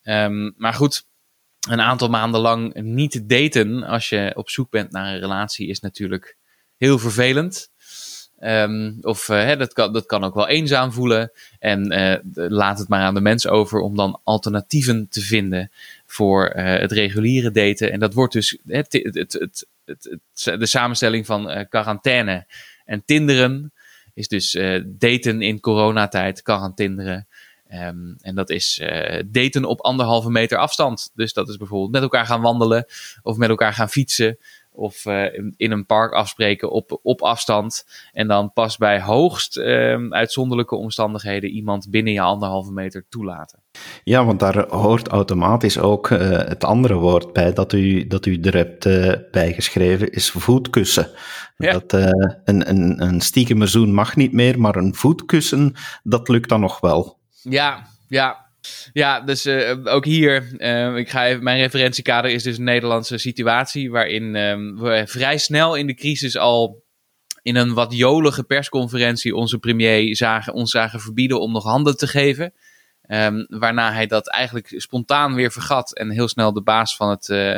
Um, 0.04 0.54
maar 0.58 0.74
goed, 0.74 1.08
een 1.70 1.82
aantal 1.82 2.10
maanden 2.10 2.42
lang 2.42 2.74
niet 2.74 3.30
daten 3.30 3.84
als 3.84 4.10
je 4.10 4.32
op 4.36 4.50
zoek 4.50 4.70
bent 4.70 4.92
naar 4.92 5.14
een 5.14 5.20
relatie 5.20 5.68
is 5.68 5.80
natuurlijk 5.80 6.38
heel 6.80 7.00
vervelend. 7.00 7.70
Ehm, 8.40 8.94
of 9.02 9.28
hè, 9.28 9.58
dat, 9.58 9.74
kan, 9.74 9.94
dat 9.94 10.06
kan 10.06 10.24
ook 10.24 10.34
wel 10.34 10.48
eenzaam 10.48 10.92
voelen. 10.92 11.32
En 11.60 11.88
laat 12.34 12.80
het 12.80 12.88
maar 12.88 13.02
aan 13.02 13.14
de 13.14 13.22
mens 13.22 13.48
over 13.48 13.80
om 13.80 13.96
dan 13.96 14.22
alternatieven 14.24 15.08
te 15.10 15.22
vinden 15.22 15.72
voor 16.06 16.50
het 16.56 16.92
reguliere 16.92 17.52
daten. 17.52 17.92
En 17.92 18.00
dat 18.00 18.14
wordt 18.14 18.34
dus 18.34 18.58
het, 18.68 18.94
het, 18.94 19.34
het, 19.86 20.20
de 20.60 20.66
samenstelling 20.66 21.26
van 21.26 21.68
quarantaine 21.70 22.46
en 22.86 23.06
tinderen. 23.06 23.74
Is 24.14 24.28
dus 24.28 24.52
daten 24.86 25.42
in 25.42 25.60
coronatijd, 25.60 26.42
quarantinderen. 26.42 27.28
Um, 27.74 28.16
en 28.22 28.36
dat 28.36 28.50
is 28.50 28.82
daten 29.26 29.66
op 29.66 29.82
anderhalve 29.82 30.30
meter 30.30 30.58
afstand. 30.58 31.12
Dus 31.14 31.34
dat 31.34 31.50
is 31.50 31.58
bijvoorbeeld 31.58 31.92
met 31.92 32.02
elkaar 32.02 32.26
gaan 32.26 32.42
wandelen 32.42 32.86
of 33.22 33.38
met 33.38 33.50
elkaar 33.50 33.74
gaan 33.74 33.90
fietsen. 33.90 34.38
Of 34.72 35.06
uh, 35.06 35.34
in, 35.34 35.54
in, 35.58 35.72
een 35.72 35.86
park 35.86 36.14
afspreken 36.14 36.72
op, 36.72 37.00
op 37.04 37.22
afstand. 37.22 37.86
En 38.14 38.28
dan 38.28 38.54
pas 38.54 38.78
bij 38.78 39.02
hoogst 39.02 39.58
um, 39.58 40.14
uitzonderlijke 40.14 40.76
omstandigheden 40.76 41.50
iemand 41.50 41.90
binnen 41.90 42.14
je 42.14 42.22
anderhalve 42.22 42.72
meter 42.72 43.06
toelaten. 43.10 43.60
Ja, 44.04 44.26
want 44.26 44.40
daar 44.40 44.70
hoort 44.70 45.08
automatisch 45.08 45.80
ook 45.80 46.10
uh, 46.10 46.20
het 46.30 46.64
andere 46.64 46.94
woord 46.94 47.34
bij 47.34 47.54
dat 47.54 47.74
u, 47.74 48.08
dat 48.08 48.26
u 48.26 48.40
er 48.42 48.56
hebt 48.56 48.86
uh, 48.86 49.14
bijgeschreven, 49.32 50.12
is 50.12 50.32
voetkussen. 50.32 51.10
Ja. 51.58 51.72
Dat, 51.72 51.94
een, 51.94 52.70
een, 52.70 53.02
een 53.02 53.22
stiekeme 53.22 53.68
zoen 53.68 53.94
mag 53.94 54.16
niet 54.16 54.34
meer, 54.34 54.60
maar 54.60 54.76
een 54.76 54.96
voetkussen, 54.96 55.74
dat 56.04 56.28
lukt 56.28 56.50
dan 56.50 56.60
nog 56.60 56.80
wel. 56.80 57.20
Ja, 57.42 57.88
ja. 58.08 58.49
Ja, 58.94 59.22
dus 59.22 59.46
uh, 59.46 59.78
ook 59.84 60.06
hier, 60.06 60.48
uh, 60.58 60.96
ik 60.96 61.10
ga 61.10 61.38
mijn 61.42 61.60
referentiekader 61.60 62.32
is 62.32 62.44
dus 62.44 62.58
een 62.58 62.64
Nederlandse 62.64 63.18
situatie 63.18 63.92
waarin 63.92 64.24
uh, 64.24 64.82
we 64.82 65.04
vrij 65.06 65.38
snel 65.38 65.76
in 65.76 65.88
de 65.88 65.94
crisis 65.94 66.38
al 66.38 66.84
in 67.42 67.56
een 67.56 67.74
wat 67.74 67.94
jolige 67.94 68.44
persconferentie 68.44 69.36
onze 69.36 69.58
premier 69.58 70.16
zagen, 70.16 70.54
ons 70.54 70.72
zagen 70.72 71.00
verbieden 71.00 71.40
om 71.42 71.52
nog 71.52 71.64
handen 71.64 71.98
te 71.98 72.08
geven. 72.08 72.54
Um, 73.12 73.46
waarna 73.50 73.94
hij 73.94 74.08
dat 74.08 74.30
eigenlijk 74.30 74.74
spontaan 74.76 75.36
weer 75.36 75.52
vergat 75.52 75.94
en 75.94 76.10
heel 76.10 76.28
snel 76.28 76.54
de 76.54 76.62
baas 76.62 76.96
van 76.96 77.10
het, 77.10 77.28
uh, 77.28 77.58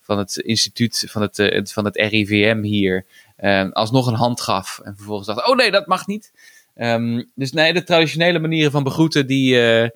van 0.00 0.18
het 0.18 0.36
instituut, 0.36 1.06
van 1.08 1.22
het, 1.22 1.72
van 1.72 1.84
het 1.84 1.96
RIVM 1.96 2.62
hier, 2.62 3.06
alsnog 3.72 4.06
een 4.06 4.14
hand 4.14 4.40
gaf. 4.40 4.80
En 4.84 4.96
vervolgens 4.96 5.26
dacht, 5.26 5.48
oh 5.48 5.56
nee, 5.56 5.70
dat 5.70 5.86
mag 5.86 6.06
niet. 6.06 6.32
Um, 6.82 7.30
dus 7.34 7.52
nee, 7.52 7.72
de 7.72 7.84
traditionele 7.84 8.38
manieren 8.38 8.70
van 8.70 8.82
begroeten, 8.82 9.26
die, 9.26 9.82
uh, 9.82 9.88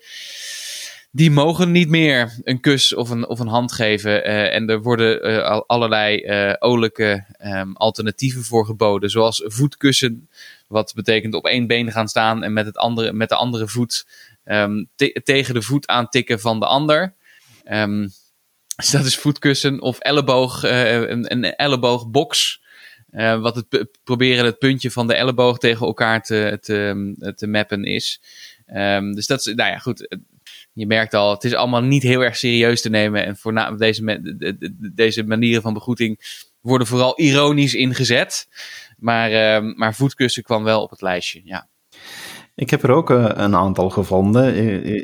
die 1.10 1.30
mogen 1.30 1.70
niet 1.70 1.88
meer 1.88 2.40
een 2.42 2.60
kus 2.60 2.94
of 2.94 3.10
een, 3.10 3.28
of 3.28 3.38
een 3.38 3.48
hand 3.48 3.72
geven. 3.72 4.28
Uh, 4.28 4.54
en 4.54 4.68
er 4.68 4.82
worden 4.82 5.30
uh, 5.30 5.60
allerlei 5.66 6.26
olijke 6.58 7.26
um, 7.44 7.76
alternatieven 7.76 8.42
voor 8.42 8.66
geboden, 8.66 9.10
zoals 9.10 9.42
voetkussen, 9.44 10.28
wat 10.68 10.92
betekent 10.94 11.34
op 11.34 11.46
één 11.46 11.66
been 11.66 11.92
gaan 11.92 12.08
staan 12.08 12.42
en 12.42 12.52
met, 12.52 12.66
het 12.66 12.76
andere, 12.76 13.12
met 13.12 13.28
de 13.28 13.36
andere 13.36 13.68
voet 13.68 14.06
te 14.94 15.20
tegen 15.24 15.54
de 15.54 15.62
voet 15.62 15.86
aantikken 15.86 16.40
van 16.40 16.60
de 16.60 16.66
ander. 16.66 17.14
dus 18.76 18.90
dat 18.90 19.04
is 19.04 19.16
voetkussen 19.16 19.80
of 19.80 19.98
elleboog, 19.98 20.62
een, 20.62 21.32
een 21.32 21.44
elleboogbox. 21.56 22.62
Uh, 23.14 23.40
wat 23.40 23.56
het 23.56 23.88
proberen 24.04 24.44
het 24.44 24.58
puntje 24.58 24.90
van 24.90 25.06
de 25.06 25.14
elleboog 25.14 25.58
tegen 25.58 25.86
elkaar 25.86 26.22
te, 26.22 26.58
te, 26.60 27.32
te 27.36 27.46
mappen 27.46 27.84
is. 27.84 28.20
Um, 28.74 29.14
dus 29.14 29.26
dat 29.26 29.38
is, 29.38 29.54
nou 29.54 29.70
ja, 29.70 29.78
goed. 29.78 30.16
Je 30.72 30.86
merkt 30.86 31.14
al, 31.14 31.30
het 31.30 31.44
is 31.44 31.54
allemaal 31.54 31.82
niet 31.82 32.02
heel 32.02 32.20
erg 32.20 32.36
serieus 32.36 32.80
te 32.80 32.90
nemen. 32.90 33.24
En 33.24 33.36
voor 33.36 33.76
deze, 33.76 34.20
deze 34.94 35.22
manieren 35.22 35.62
van 35.62 35.74
begroeting 35.74 36.42
worden 36.60 36.86
vooral 36.86 37.20
ironisch 37.20 37.74
ingezet. 37.74 38.48
Maar, 38.98 39.30
uh, 39.30 39.74
maar 39.74 39.94
voetkussen 39.94 40.42
kwam 40.42 40.64
wel 40.64 40.82
op 40.82 40.90
het 40.90 41.00
lijstje, 41.00 41.40
ja. 41.44 41.68
Ik 42.56 42.70
heb 42.70 42.82
er 42.82 42.90
ook 42.90 43.10
uh, 43.10 43.30
een 43.34 43.54
aantal 43.54 43.90
gevonden. 43.90 44.54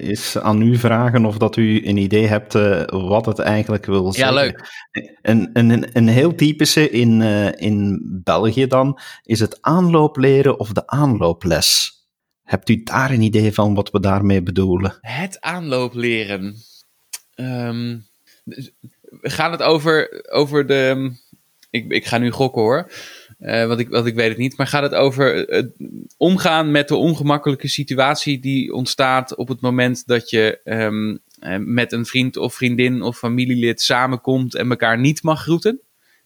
Is 0.01 0.39
aan 0.39 0.63
u 0.63 0.77
vragen 0.77 1.25
of 1.25 1.39
dat 1.39 1.57
u 1.57 1.87
een 1.87 1.97
idee 1.97 2.27
hebt 2.27 2.55
uh, 2.55 2.85
wat 2.87 3.27
het 3.27 3.39
eigenlijk 3.39 3.87
wil 3.87 4.13
zeggen. 4.13 4.35
Ja, 4.35 4.41
leuk. 4.41 4.89
Een, 5.23 5.51
een, 5.53 5.97
een 5.97 6.09
heel 6.09 6.35
typische 6.35 6.91
in, 6.91 7.21
uh, 7.21 7.61
in 7.61 8.01
België 8.25 8.67
dan 8.67 8.99
is 9.23 9.41
het 9.41 9.59
aanloopleren 9.61 10.59
of 10.59 10.73
de 10.73 10.87
aanlooples. 10.87 11.99
Hebt 12.43 12.69
u 12.69 12.83
daar 12.83 13.11
een 13.11 13.23
idee 13.23 13.55
van 13.55 13.75
wat 13.75 13.91
we 13.91 14.01
daarmee 14.01 14.43
bedoelen? 14.43 14.99
Het 15.01 15.41
aanloopleren. 15.41 16.55
Um, 17.35 18.07
we 19.21 19.31
gaan 19.31 19.51
het 19.51 19.63
over, 19.63 20.25
over 20.31 20.67
de. 20.67 21.13
Ik, 21.71 21.93
ik 21.93 22.07
ga 22.07 22.19
nu 22.19 22.31
gokken 22.31 22.63
hoor. 22.63 22.91
Uh, 23.41 23.67
want, 23.67 23.81
ik, 23.81 23.89
want 23.89 24.07
ik 24.07 24.15
weet 24.15 24.29
het 24.29 24.39
niet. 24.39 24.57
Maar 24.57 24.67
gaat 24.67 24.83
het 24.83 24.95
over 24.95 25.35
het 25.35 25.73
omgaan 26.17 26.71
met 26.71 26.89
de 26.89 26.97
ongemakkelijke 26.97 27.69
situatie 27.69 28.41
die 28.41 28.73
ontstaat 28.73 29.35
op 29.37 29.49
het 29.49 29.61
moment 29.61 30.07
dat 30.07 30.31
je 30.31 30.61
um, 30.65 31.21
met 31.75 31.93
een 31.93 32.07
vriend 32.07 32.37
of 32.37 32.55
vriendin 32.55 33.03
of 33.03 33.19
familielid 33.19 33.83
samenkomt 33.83 34.55
en 34.55 34.71
elkaar 34.71 34.99
niet 34.99 35.23
mag 35.23 35.43
groeten? 35.43 35.81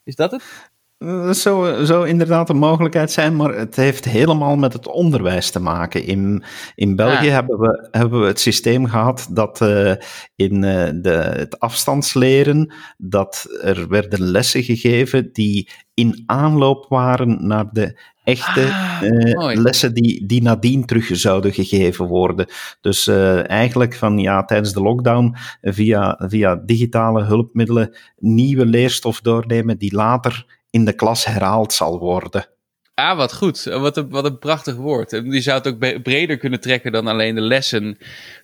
Is 0.04 0.16
dat 0.16 0.30
het? 0.30 0.72
Dat 1.04 1.36
zou, 1.36 1.84
zou 1.84 2.08
inderdaad 2.08 2.48
een 2.48 2.56
mogelijkheid 2.56 3.12
zijn, 3.12 3.36
maar 3.36 3.54
het 3.54 3.76
heeft 3.76 4.04
helemaal 4.04 4.56
met 4.56 4.72
het 4.72 4.86
onderwijs 4.86 5.50
te 5.50 5.60
maken. 5.60 6.04
In, 6.04 6.44
in 6.74 6.96
België 6.96 7.28
ah. 7.28 7.32
hebben, 7.32 7.58
we, 7.58 7.88
hebben 7.90 8.20
we 8.20 8.26
het 8.26 8.40
systeem 8.40 8.86
gehad 8.86 9.28
dat 9.30 9.60
uh, 9.60 9.92
in 10.36 10.54
uh, 10.54 10.88
de, 10.94 11.32
het 11.36 11.60
afstandsleren, 11.60 12.74
dat 12.98 13.46
er 13.62 13.88
werden 13.88 14.22
lessen 14.22 14.62
gegeven 14.62 15.28
die 15.32 15.68
in 15.94 16.22
aanloop 16.26 16.86
waren 16.88 17.46
naar 17.46 17.66
de 17.72 17.98
echte 18.24 18.60
ah, 18.60 19.02
uh, 19.02 19.60
lessen 19.62 19.94
die, 19.94 20.26
die 20.26 20.42
nadien 20.42 20.84
terug 20.84 21.10
zouden 21.12 21.52
gegeven 21.52 22.06
worden. 22.06 22.46
Dus 22.80 23.06
uh, 23.06 23.48
eigenlijk 23.48 23.94
van 23.94 24.18
ja, 24.18 24.44
tijdens 24.44 24.72
de 24.72 24.80
lockdown 24.80 25.36
via, 25.62 26.20
via 26.28 26.56
digitale 26.56 27.24
hulpmiddelen 27.24 27.96
nieuwe 28.18 28.66
leerstof 28.66 29.20
doornemen 29.20 29.78
die 29.78 29.94
later 29.94 30.62
in 30.74 30.84
de 30.84 30.92
klas 30.92 31.24
herhaald 31.24 31.72
zal 31.72 31.98
worden. 31.98 32.46
Ah, 32.94 33.16
wat 33.16 33.34
goed. 33.34 33.64
Wat 33.64 33.96
een, 33.96 34.10
wat 34.10 34.24
een 34.24 34.38
prachtig 34.38 34.76
woord. 34.76 35.10
Je 35.10 35.40
zou 35.40 35.62
het 35.62 35.66
ook 35.66 36.02
breder 36.02 36.36
kunnen 36.36 36.60
trekken 36.60 36.92
dan 36.92 37.06
alleen 37.06 37.34
de 37.34 37.40
lessen. 37.40 37.98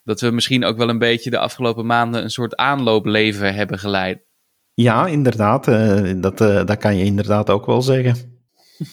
Dat 0.04 0.20
we 0.20 0.30
misschien 0.30 0.64
ook 0.64 0.76
wel 0.76 0.88
een 0.88 0.98
beetje 0.98 1.30
de 1.30 1.38
afgelopen 1.38 1.86
maanden 1.86 2.22
een 2.22 2.30
soort 2.30 2.56
aanloopleven 2.56 3.54
hebben 3.54 3.78
geleid. 3.78 4.22
Ja, 4.74 5.06
inderdaad. 5.06 5.68
Uh, 5.68 6.12
dat, 6.16 6.40
uh, 6.40 6.66
dat 6.66 6.76
kan 6.76 6.96
je 6.96 7.04
inderdaad 7.04 7.50
ook 7.50 7.66
wel 7.66 7.82
zeggen. 7.82 8.16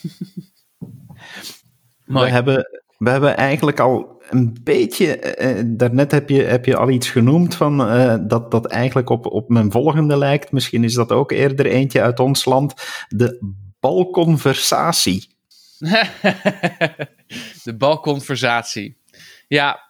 we, 2.05 2.29
hebben, 2.29 2.81
we 2.97 3.09
hebben 3.09 3.37
eigenlijk 3.37 3.79
al 3.79 4.16
een 4.29 4.57
beetje. 4.63 5.37
Uh, 5.41 5.63
daarnet 5.65 6.11
heb 6.11 6.29
je, 6.29 6.43
heb 6.43 6.65
je 6.65 6.75
al 6.75 6.89
iets 6.89 7.09
genoemd 7.09 7.55
van 7.55 7.77
dat 8.27 8.51
dat 8.51 8.65
eigenlijk 8.65 9.09
op, 9.09 9.25
op 9.25 9.49
mijn 9.49 9.71
volgende 9.71 10.17
lijkt. 10.17 10.51
Misschien 10.51 10.83
is 10.83 10.93
dat 10.93 11.11
ook 11.11 11.31
eerder 11.31 11.65
eentje 11.65 12.01
uit 12.01 12.19
ons 12.19 12.45
land. 12.45 12.73
De 13.07 13.55
balconversatie. 13.79 15.29
de 17.63 17.75
balconversatie. 17.77 18.97
Ja, 19.47 19.87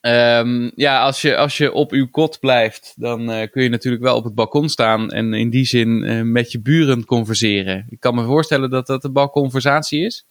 Um, 0.00 0.72
ja, 0.74 1.02
als 1.02 1.22
je, 1.22 1.36
als 1.36 1.56
je 1.56 1.72
op 1.72 1.92
uw 1.92 2.08
kot 2.10 2.40
blijft, 2.40 2.94
dan 2.96 3.30
uh, 3.30 3.50
kun 3.50 3.62
je 3.62 3.68
natuurlijk 3.68 4.02
wel 4.02 4.16
op 4.16 4.24
het 4.24 4.34
balkon 4.34 4.68
staan 4.68 5.10
en 5.10 5.34
in 5.34 5.50
die 5.50 5.64
zin 5.64 5.88
uh, 5.88 6.22
met 6.22 6.52
je 6.52 6.60
buren 6.60 7.04
converseren. 7.04 7.86
Ik 7.88 8.00
kan 8.00 8.14
me 8.14 8.24
voorstellen 8.24 8.70
dat 8.70 8.86
dat 8.86 9.04
een 9.04 9.12
balconversatie 9.12 10.04
is. 10.04 10.26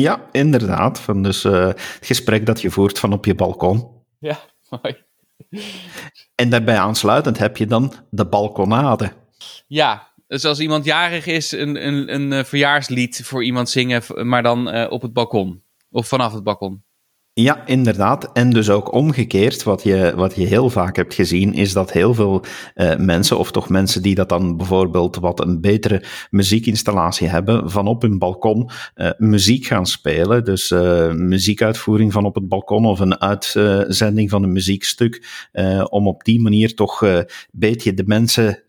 Ja, 0.00 0.28
inderdaad. 0.32 1.00
Van 1.00 1.22
dus 1.22 1.44
uh, 1.44 1.66
het 1.66 1.98
gesprek 2.00 2.46
dat 2.46 2.60
je 2.60 2.70
voert 2.70 2.98
van 2.98 3.12
op 3.12 3.24
je 3.24 3.34
balkon. 3.34 3.90
Ja, 4.18 4.38
mooi. 4.68 5.04
En 6.34 6.50
daarbij 6.50 6.78
aansluitend 6.78 7.38
heb 7.38 7.56
je 7.56 7.66
dan 7.66 7.92
de 8.10 8.26
balkonade. 8.26 9.12
Ja, 9.66 10.12
dus 10.26 10.44
als 10.44 10.60
iemand 10.60 10.84
jarig 10.84 11.26
is, 11.26 11.52
een, 11.52 11.86
een, 11.86 12.14
een 12.14 12.44
verjaarslied 12.44 13.20
voor 13.24 13.44
iemand 13.44 13.70
zingen, 13.70 14.28
maar 14.28 14.42
dan 14.42 14.88
op 14.90 15.02
het 15.02 15.12
balkon. 15.12 15.62
Of 15.90 16.08
vanaf 16.08 16.32
het 16.32 16.44
balkon. 16.44 16.84
Ja, 17.40 17.66
inderdaad. 17.66 18.32
En 18.32 18.50
dus 18.50 18.70
ook 18.70 18.92
omgekeerd, 18.92 19.62
wat 19.62 19.82
je, 19.82 20.12
wat 20.16 20.34
je 20.34 20.46
heel 20.46 20.70
vaak 20.70 20.96
hebt 20.96 21.14
gezien, 21.14 21.54
is 21.54 21.72
dat 21.72 21.92
heel 21.92 22.14
veel 22.14 22.44
uh, 22.74 22.96
mensen, 22.96 23.38
of 23.38 23.50
toch 23.50 23.68
mensen 23.68 24.02
die 24.02 24.14
dat 24.14 24.28
dan 24.28 24.56
bijvoorbeeld 24.56 25.16
wat 25.16 25.40
een 25.40 25.60
betere 25.60 26.04
muziekinstallatie 26.30 27.28
hebben, 27.28 27.70
van 27.70 27.86
op 27.86 28.02
hun 28.02 28.18
balkon 28.18 28.70
uh, 28.94 29.10
muziek 29.18 29.66
gaan 29.66 29.86
spelen. 29.86 30.44
Dus 30.44 30.70
uh, 30.70 31.12
muziekuitvoering 31.12 32.12
van 32.12 32.24
op 32.24 32.34
het 32.34 32.48
balkon 32.48 32.86
of 32.86 33.00
een 33.00 33.20
uitzending 33.20 34.30
van 34.30 34.42
een 34.42 34.52
muziekstuk, 34.52 35.48
om 35.90 36.06
op 36.06 36.24
die 36.24 36.40
manier 36.40 36.74
toch 36.74 37.00
een 37.00 37.28
beetje 37.52 37.94
de 37.94 38.04
mensen 38.06 38.62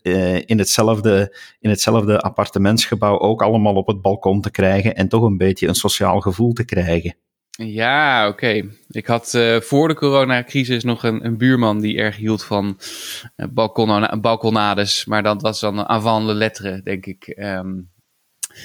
in, 0.46 0.58
hetzelfde, 0.58 1.36
in 1.60 1.70
hetzelfde 1.70 2.20
appartementsgebouw 2.20 3.18
ook 3.18 3.42
allemaal 3.42 3.74
op 3.74 3.86
het 3.86 4.02
balkon 4.02 4.40
te 4.40 4.50
krijgen 4.50 4.94
en 4.94 5.08
toch 5.08 5.22
een 5.22 5.36
beetje 5.36 5.68
een 5.68 5.74
sociaal 5.74 6.20
gevoel 6.20 6.52
te 6.52 6.64
krijgen. 6.64 7.16
Ja, 7.56 8.28
oké. 8.28 8.68
Ik 8.88 9.06
had 9.06 9.34
uh, 9.34 9.60
voor 9.60 9.88
de 9.88 9.94
coronacrisis 9.94 10.84
nog 10.84 11.02
een, 11.02 11.24
een, 11.24 11.36
buurman 11.36 11.80
die 11.80 11.98
erg 11.98 12.16
hield 12.16 12.44
van 12.44 12.78
uh, 13.36 13.46
balkon, 13.50 14.20
balkonades. 14.20 15.04
Maar 15.04 15.22
dat 15.22 15.42
was 15.42 15.60
dan 15.60 15.88
avant 15.88 16.26
le 16.26 16.34
lettre, 16.34 16.80
denk 16.82 17.06
ik. 17.06 17.34
Um, 17.36 17.90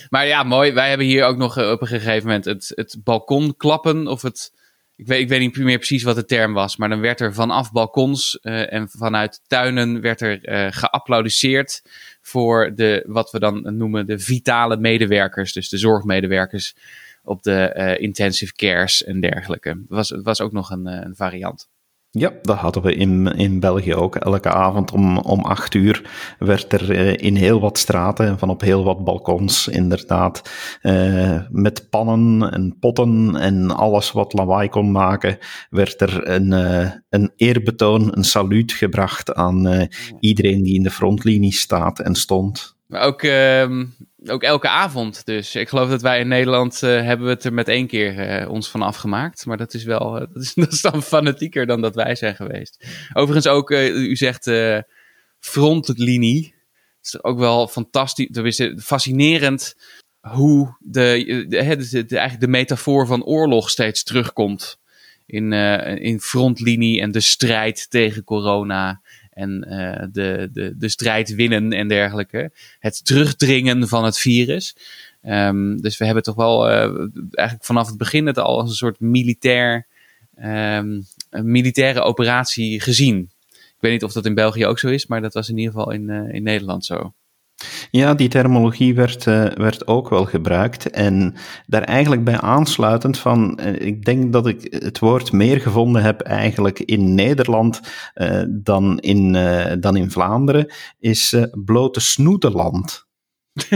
Maar 0.10 0.28
ja, 0.28 0.44
mooi. 0.44 0.72
Wij 0.72 0.90
hebben 0.90 1.08
hier 1.08 1.26
ook 1.26 1.38
nog 1.38 1.58
eh, 1.58 1.72
op 1.72 1.82
een 1.82 1.88
gegeven 1.88 2.26
moment 2.26 2.46
het, 2.46 2.72
het 2.76 2.98
balkon 3.04 3.56
klappen. 3.58 4.08
Of 4.08 4.22
het. 4.22 4.54
Ik 4.96 5.08
weet, 5.08 5.22
ik 5.22 5.30
weet 5.30 5.40
niet 5.40 5.58
meer 5.58 5.78
precies 5.78 6.04
wat 6.04 6.16
de 6.16 6.26
term 6.26 6.54
was. 6.54 6.78
Maar 6.78 6.90
dan 6.90 7.00
werd 7.00 7.20
er 7.20 7.34
vanaf 7.34 7.72
balkons 7.72 8.40
en 8.40 8.90
vanuit 8.90 9.42
tuinen 9.48 10.02
werd 10.02 10.22
er 10.22 10.74
geapplaudisseerd 10.74 11.82
voor 12.22 12.72
de, 12.76 13.04
wat 13.08 13.32
we 13.32 13.40
dan 13.40 13.78
noemen, 13.78 14.06
de 14.06 14.20
vitale 14.20 14.78
medewerkers. 14.78 15.54
Dus 15.54 15.70
de 15.70 15.78
zorgmedewerkers 15.78 16.76
op 17.24 17.44
de 17.44 17.74
uh, 17.78 18.04
intensive 18.04 18.54
cares 18.54 19.04
en 19.04 19.22
dergelijke. 19.22 19.70
Het 19.70 19.80
was, 19.88 20.10
was 20.24 20.42
ook 20.42 20.52
nog 20.52 20.70
een, 20.70 20.86
een 20.86 21.16
variant. 21.16 21.70
Ja, 22.14 22.34
dat 22.42 22.58
hadden 22.58 22.84
we 22.84 22.96
in, 22.96 23.28
in 23.28 23.60
België 23.60 23.96
ook. 23.96 24.16
Elke 24.16 24.50
avond 24.50 24.92
om, 24.92 25.18
om 25.18 25.40
acht 25.40 25.74
uur 25.74 26.10
werd 26.40 26.74
er 26.74 26.92
uh, 26.92 27.14
in 27.18 27.36
heel 27.36 27.60
wat 27.60 27.78
straten 27.78 28.28
en 28.28 28.40
van 28.40 28.50
op 28.50 28.62
heel 28.62 28.84
wat 28.84 29.04
balkons 29.04 29.68
inderdaad 29.68 30.50
met 31.50 31.88
pannen 31.90 32.52
en 32.52 32.78
potten 32.80 33.36
en 33.36 33.72
alles 33.72 34.12
wat 34.12 34.34
lawaai 34.34 34.70
kon 34.70 34.92
maken, 34.92 35.38
werd 35.70 36.02
er 36.02 36.28
een, 36.28 36.52
een 37.10 37.32
eerbetoon, 37.36 38.18
een 38.18 38.24
saluut 38.24 38.72
gebracht 38.72 39.34
aan 39.34 39.88
iedereen 40.20 40.64
die 40.64 40.76
in 40.76 40.84
de 40.84 40.92
frontlinie 40.92 41.54
staat 41.54 42.00
en 42.00 42.16
stond. 42.16 42.80
Maar 42.92 43.02
ook, 43.02 43.24
uh, 43.24 43.84
ook 44.26 44.44
elke 44.44 44.68
avond 44.68 45.26
dus. 45.26 45.56
Ik 45.56 45.70
geloof 45.70 45.90
dat 45.90 46.02
wij 46.02 46.20
in 46.20 46.28
Nederland 46.28 46.82
uh, 46.84 47.02
hebben 47.02 47.26
we 47.26 47.34
het 47.34 47.44
er 47.44 47.54
met 47.54 47.68
één 47.68 47.88
keer 47.88 48.42
uh, 48.42 48.50
ons 48.50 48.70
van 48.70 48.82
afgemaakt. 48.82 49.46
Maar 49.46 49.58
dat 49.58 49.74
is 49.74 49.84
wel, 49.84 50.12
dat, 50.34 50.44
is, 50.44 50.54
dat 50.54 50.72
is 50.72 50.82
dan 50.82 51.04
fanatieker 51.04 51.66
dan 51.66 51.82
dat 51.82 51.96
wij 51.96 52.16
zijn 52.16 52.36
geweest. 52.36 52.86
Overigens 53.14 53.48
ook, 53.48 53.72
u 53.72 54.16
zegt 54.16 54.52
frontlinie. 55.40 56.56
Het 56.98 57.14
is 57.14 57.24
ook 57.24 57.40
wel 57.40 57.68
fantastisch, 57.68 58.30
tenminste 58.32 58.80
fascinerend 58.84 59.76
hoe 60.20 60.76
de, 60.80 61.46
de, 61.48 61.76
de, 61.76 62.06
de, 62.06 62.18
eigenlijk 62.18 62.40
de 62.40 62.58
metafoor 62.58 63.08
van 63.08 63.24
oorlog 63.24 63.70
steeds 63.70 64.04
terugkomt. 64.04 64.80
In, 65.26 65.54
in 66.02 66.20
frontlinie 66.20 67.02
en 67.02 67.12
de 67.12 67.20
strijd 67.20 67.90
tegen 67.90 68.24
corona 68.24 69.02
en 69.34 69.66
uh, 69.70 70.04
de, 70.12 70.50
de, 70.54 70.78
de 70.78 70.90
strijd 70.90 71.36
winnen 71.36 71.72
en 71.72 71.88
dergelijke. 71.88 72.52
Het 72.80 73.06
terugdringen 73.06 73.88
van 73.88 74.06
het 74.06 74.18
virus. 74.18 74.76
Um, 75.24 75.82
dus 75.82 75.98
we 75.98 76.06
hebben 76.06 76.24
toch 76.24 76.36
wel 76.36 76.70
uh, 76.70 76.74
eigenlijk 77.32 77.66
vanaf 77.66 77.88
het 77.88 77.98
begin 77.98 78.26
het 78.26 78.38
al 78.38 78.60
als 78.60 78.70
een 78.70 78.76
soort 78.76 79.00
militair, 79.00 79.88
een 80.36 81.06
militaire 81.30 82.02
operatie 82.02 82.82
gezien. 82.82 83.30
Ik 83.50 83.88
weet 83.88 83.92
niet 83.92 84.10
of 84.10 84.14
dat 84.14 84.26
in 84.26 84.34
België 84.34 84.66
ook 84.66 84.80
zo 84.80 84.88
is, 84.88 85.08
maar 85.08 85.22
dat 85.22 85.34
was 85.34 85.50
in 85.50 85.58
ieder 85.58 85.74
geval 85.74 85.92
in, 85.92 86.10
uh, 86.10 86.34
in 86.34 86.44
Nederland 86.44 86.86
zo. 86.86 87.14
Ja, 87.92 88.14
die 88.14 88.30
terminologie 88.30 88.96
werd, 88.96 89.26
uh, 89.26 89.46
werd 89.46 89.88
ook 89.88 90.10
wel 90.10 90.26
gebruikt. 90.26 90.90
En 90.90 91.36
daar 91.66 91.82
eigenlijk 91.82 92.24
bij 92.24 92.40
aansluitend 92.40 93.18
van, 93.18 93.60
uh, 93.62 93.80
ik 93.80 94.06
denk 94.06 94.34
dat 94.34 94.48
ik 94.48 94.68
het 94.84 95.00
woord 95.00 95.32
meer 95.32 95.62
gevonden 95.62 96.04
heb 96.04 96.22
eigenlijk 96.22 96.80
in 96.80 97.16
Nederland 97.16 97.82
uh, 98.16 98.44
dan, 98.50 99.00
in, 99.00 99.32
dan 99.80 99.96
in 99.96 100.12
Vlaanderen, 100.12 100.74
is 101.00 101.36
blote 101.66 102.00
snoetenland. 102.00 103.10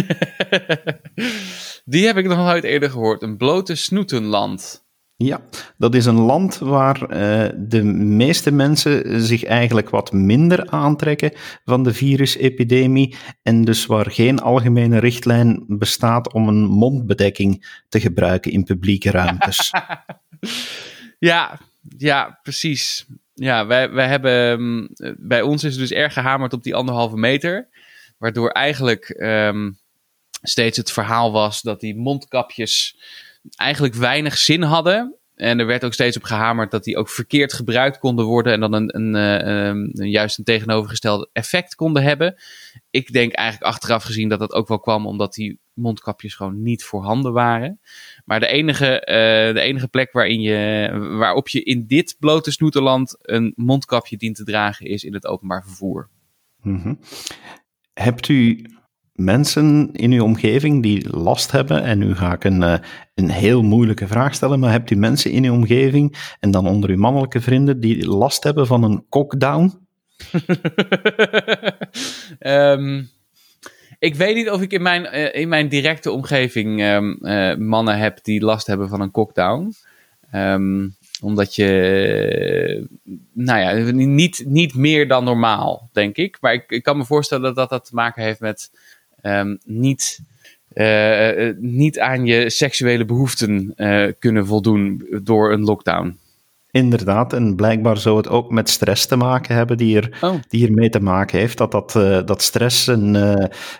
die 1.86 2.06
heb 2.06 2.18
ik 2.18 2.28
nog 2.28 2.38
nooit 2.38 2.64
eerder 2.64 2.90
gehoord, 2.90 3.22
een 3.22 3.38
blote 3.38 3.76
snoetenland. 3.76 4.85
Ja, 5.18 5.42
dat 5.78 5.96
is 5.96 6.06
een 6.06 6.20
land 6.20 6.58
waar 6.58 7.02
uh, 7.02 7.50
de 7.58 7.84
meeste 7.84 8.52
mensen 8.52 9.22
zich 9.22 9.44
eigenlijk 9.44 9.90
wat 9.90 10.12
minder 10.12 10.70
aantrekken 10.70 11.32
van 11.66 11.84
de 11.84 11.94
virusepidemie 11.94 13.16
en 13.44 13.64
dus 13.64 13.86
waar 13.86 14.12
geen 14.12 14.40
algemene 14.40 15.00
richtlijn 15.00 15.64
bestaat 15.68 16.34
om 16.34 16.48
een 16.48 16.64
mondbedekking 16.66 17.82
te 17.90 18.00
gebruiken 18.00 18.52
in 18.52 18.64
publieke 18.64 19.12
ruimtes. 19.12 19.72
ja, 21.20 21.60
ja, 21.98 22.40
precies. 22.44 23.06
Ja, 23.34 23.66
wij, 23.66 23.92
wij 23.92 24.08
hebben, 24.08 24.32
um, 24.32 24.90
bij 25.18 25.42
ons 25.42 25.64
is 25.64 25.72
het 25.72 25.80
dus 25.80 25.98
erg 25.98 26.14
gehamerd 26.14 26.54
op 26.54 26.64
die 26.64 26.76
anderhalve 26.76 27.18
meter, 27.18 27.68
waardoor 28.18 28.50
eigenlijk 28.50 29.16
um, 29.20 29.78
steeds 30.42 30.78
het 30.78 30.92
verhaal 30.92 31.32
was 31.32 31.62
dat 31.62 31.80
die 31.80 31.96
mondkapjes 31.96 32.98
eigenlijk 33.50 33.94
weinig 33.94 34.38
zin 34.38 34.62
hadden. 34.62 35.16
En 35.36 35.60
er 35.60 35.66
werd 35.66 35.86
ook 35.86 35.94
steeds 35.94 36.18
op 36.18 36.24
gehamerd 36.24 36.72
dat 36.72 36.84
die 36.84 36.98
ook 36.98 37.10
verkeerd 37.10 37.54
gebruikt 37.54 37.98
konden 37.98 38.26
worden 38.26 38.54
en 38.54 38.60
dan 38.60 38.74
een, 38.74 38.96
een, 38.96 39.14
een, 39.14 39.92
een, 39.94 40.10
juist 40.10 40.38
een 40.38 40.44
tegenovergestelde 40.44 41.30
effect 41.34 41.76
konden 41.76 42.04
hebben. 42.04 42.36
Ik 42.90 43.12
denk 43.12 43.34
eigenlijk 43.34 43.72
achteraf 43.72 44.04
gezien 44.04 44.30
dat 44.30 44.40
dat 44.40 44.54
ook 44.54 44.68
wel 44.68 44.80
kwam 44.80 45.08
omdat 45.08 45.34
die 45.34 45.60
mondkapjes 45.74 46.36
gewoon 46.36 46.62
niet 46.62 46.84
voorhanden 46.84 47.34
waren. 47.34 47.80
Maar 48.26 48.40
de 48.40 48.48
enige, 48.48 48.94
uh, 49.00 49.54
de 49.54 49.62
enige 49.62 49.88
plek 49.88 50.12
waarin 50.12 50.42
je, 50.42 50.90
waarop 51.18 51.48
je 51.48 51.64
in 51.64 51.86
dit 51.88 52.16
blote 52.20 52.52
snoeterland 52.52 53.16
een 53.22 53.54
mondkapje 53.56 54.18
dient 54.18 54.36
te 54.36 54.44
dragen 54.44 54.86
is 54.86 55.04
in 55.04 55.14
het 55.14 55.28
openbaar 55.28 55.64
vervoer. 55.64 56.10
Mm. 56.62 57.00
Hebt 57.94 58.28
u 58.28 58.66
mensen 59.16 59.90
in 59.92 60.12
uw 60.12 60.24
omgeving 60.24 60.84
die 60.84 61.18
last 61.18 61.52
hebben, 61.52 61.84
en 61.84 61.98
nu 61.98 62.16
ga 62.16 62.34
ik 62.34 62.44
een, 62.44 62.62
uh, 62.62 62.76
een 63.16 63.30
heel 63.30 63.64
moeilijke 63.64 64.08
vraag 64.08 64.34
stellen, 64.34 64.60
maar 64.60 64.72
hebt 64.72 64.90
u 64.90 64.96
mensen 64.96 65.32
in 65.32 65.46
uw 65.46 65.54
omgeving, 65.54 66.36
en 66.40 66.52
dan 66.52 66.68
onder 66.68 66.90
uw 66.90 66.98
mannelijke 66.98 67.42
vrienden, 67.42 67.80
die 67.80 68.08
last 68.08 68.44
hebben 68.44 68.68
van 68.68 68.84
een 68.84 69.06
cockdown? 69.10 69.74
um, 72.40 73.10
ik 74.00 74.16
weet 74.16 74.36
niet 74.36 74.50
of 74.50 74.62
ik 74.62 74.72
in 74.72 74.82
mijn, 74.82 75.04
uh, 75.14 75.36
in 75.36 75.50
mijn 75.50 75.68
directe 75.68 76.12
omgeving 76.12 76.82
um, 76.82 77.18
uh, 77.22 77.56
mannen 77.56 77.98
heb 77.98 78.24
die 78.24 78.42
last 78.42 78.68
hebben 78.68 78.90
van 78.90 79.02
een 79.02 79.12
cockdown. 79.12 79.74
Um, 80.34 80.96
omdat 81.22 81.56
je, 81.56 82.88
nou 83.34 83.60
ja, 83.60 83.92
niet, 83.92 84.44
niet 84.48 84.76
meer 84.76 85.08
dan 85.08 85.24
normaal, 85.24 85.90
denk 85.94 86.16
ik. 86.16 86.38
Maar 86.42 86.54
ik, 86.54 86.64
ik 86.68 86.84
kan 86.84 86.98
me 86.98 87.06
voorstellen 87.06 87.56
dat 87.56 87.70
dat 87.70 87.86
te 87.86 87.96
maken 87.96 88.24
heeft 88.24 88.40
met 88.40 88.72
um, 89.26 89.60
niet, 89.64 90.20
uh, 90.74 91.52
niet 91.58 92.00
aan 92.00 92.26
je 92.26 92.50
seksuele 92.50 93.06
behoeften 93.06 93.74
uh, 93.76 94.12
kunnen 94.20 94.46
voldoen 94.46 95.08
door 95.24 95.52
een 95.52 95.64
lockdown. 95.64 96.20
Inderdaad, 96.72 97.34
en 97.34 97.56
blijkbaar 97.56 97.98
zou 97.98 98.18
het 98.18 98.30
ook 98.30 98.52
met 98.52 98.70
stress 98.70 99.06
te 99.06 99.16
maken 99.16 99.56
hebben 99.56 99.78
die, 99.78 100.02
er, 100.02 100.18
oh. 100.22 100.36
die 100.48 100.68
ermee 100.68 100.90
te 100.90 101.00
maken 101.00 101.40
heeft. 101.40 101.58
Dat, 101.58 101.72
dat, 101.72 101.96
uh, 101.98 102.20
dat 102.26 102.42
stress 102.42 102.88
een, 102.88 103.14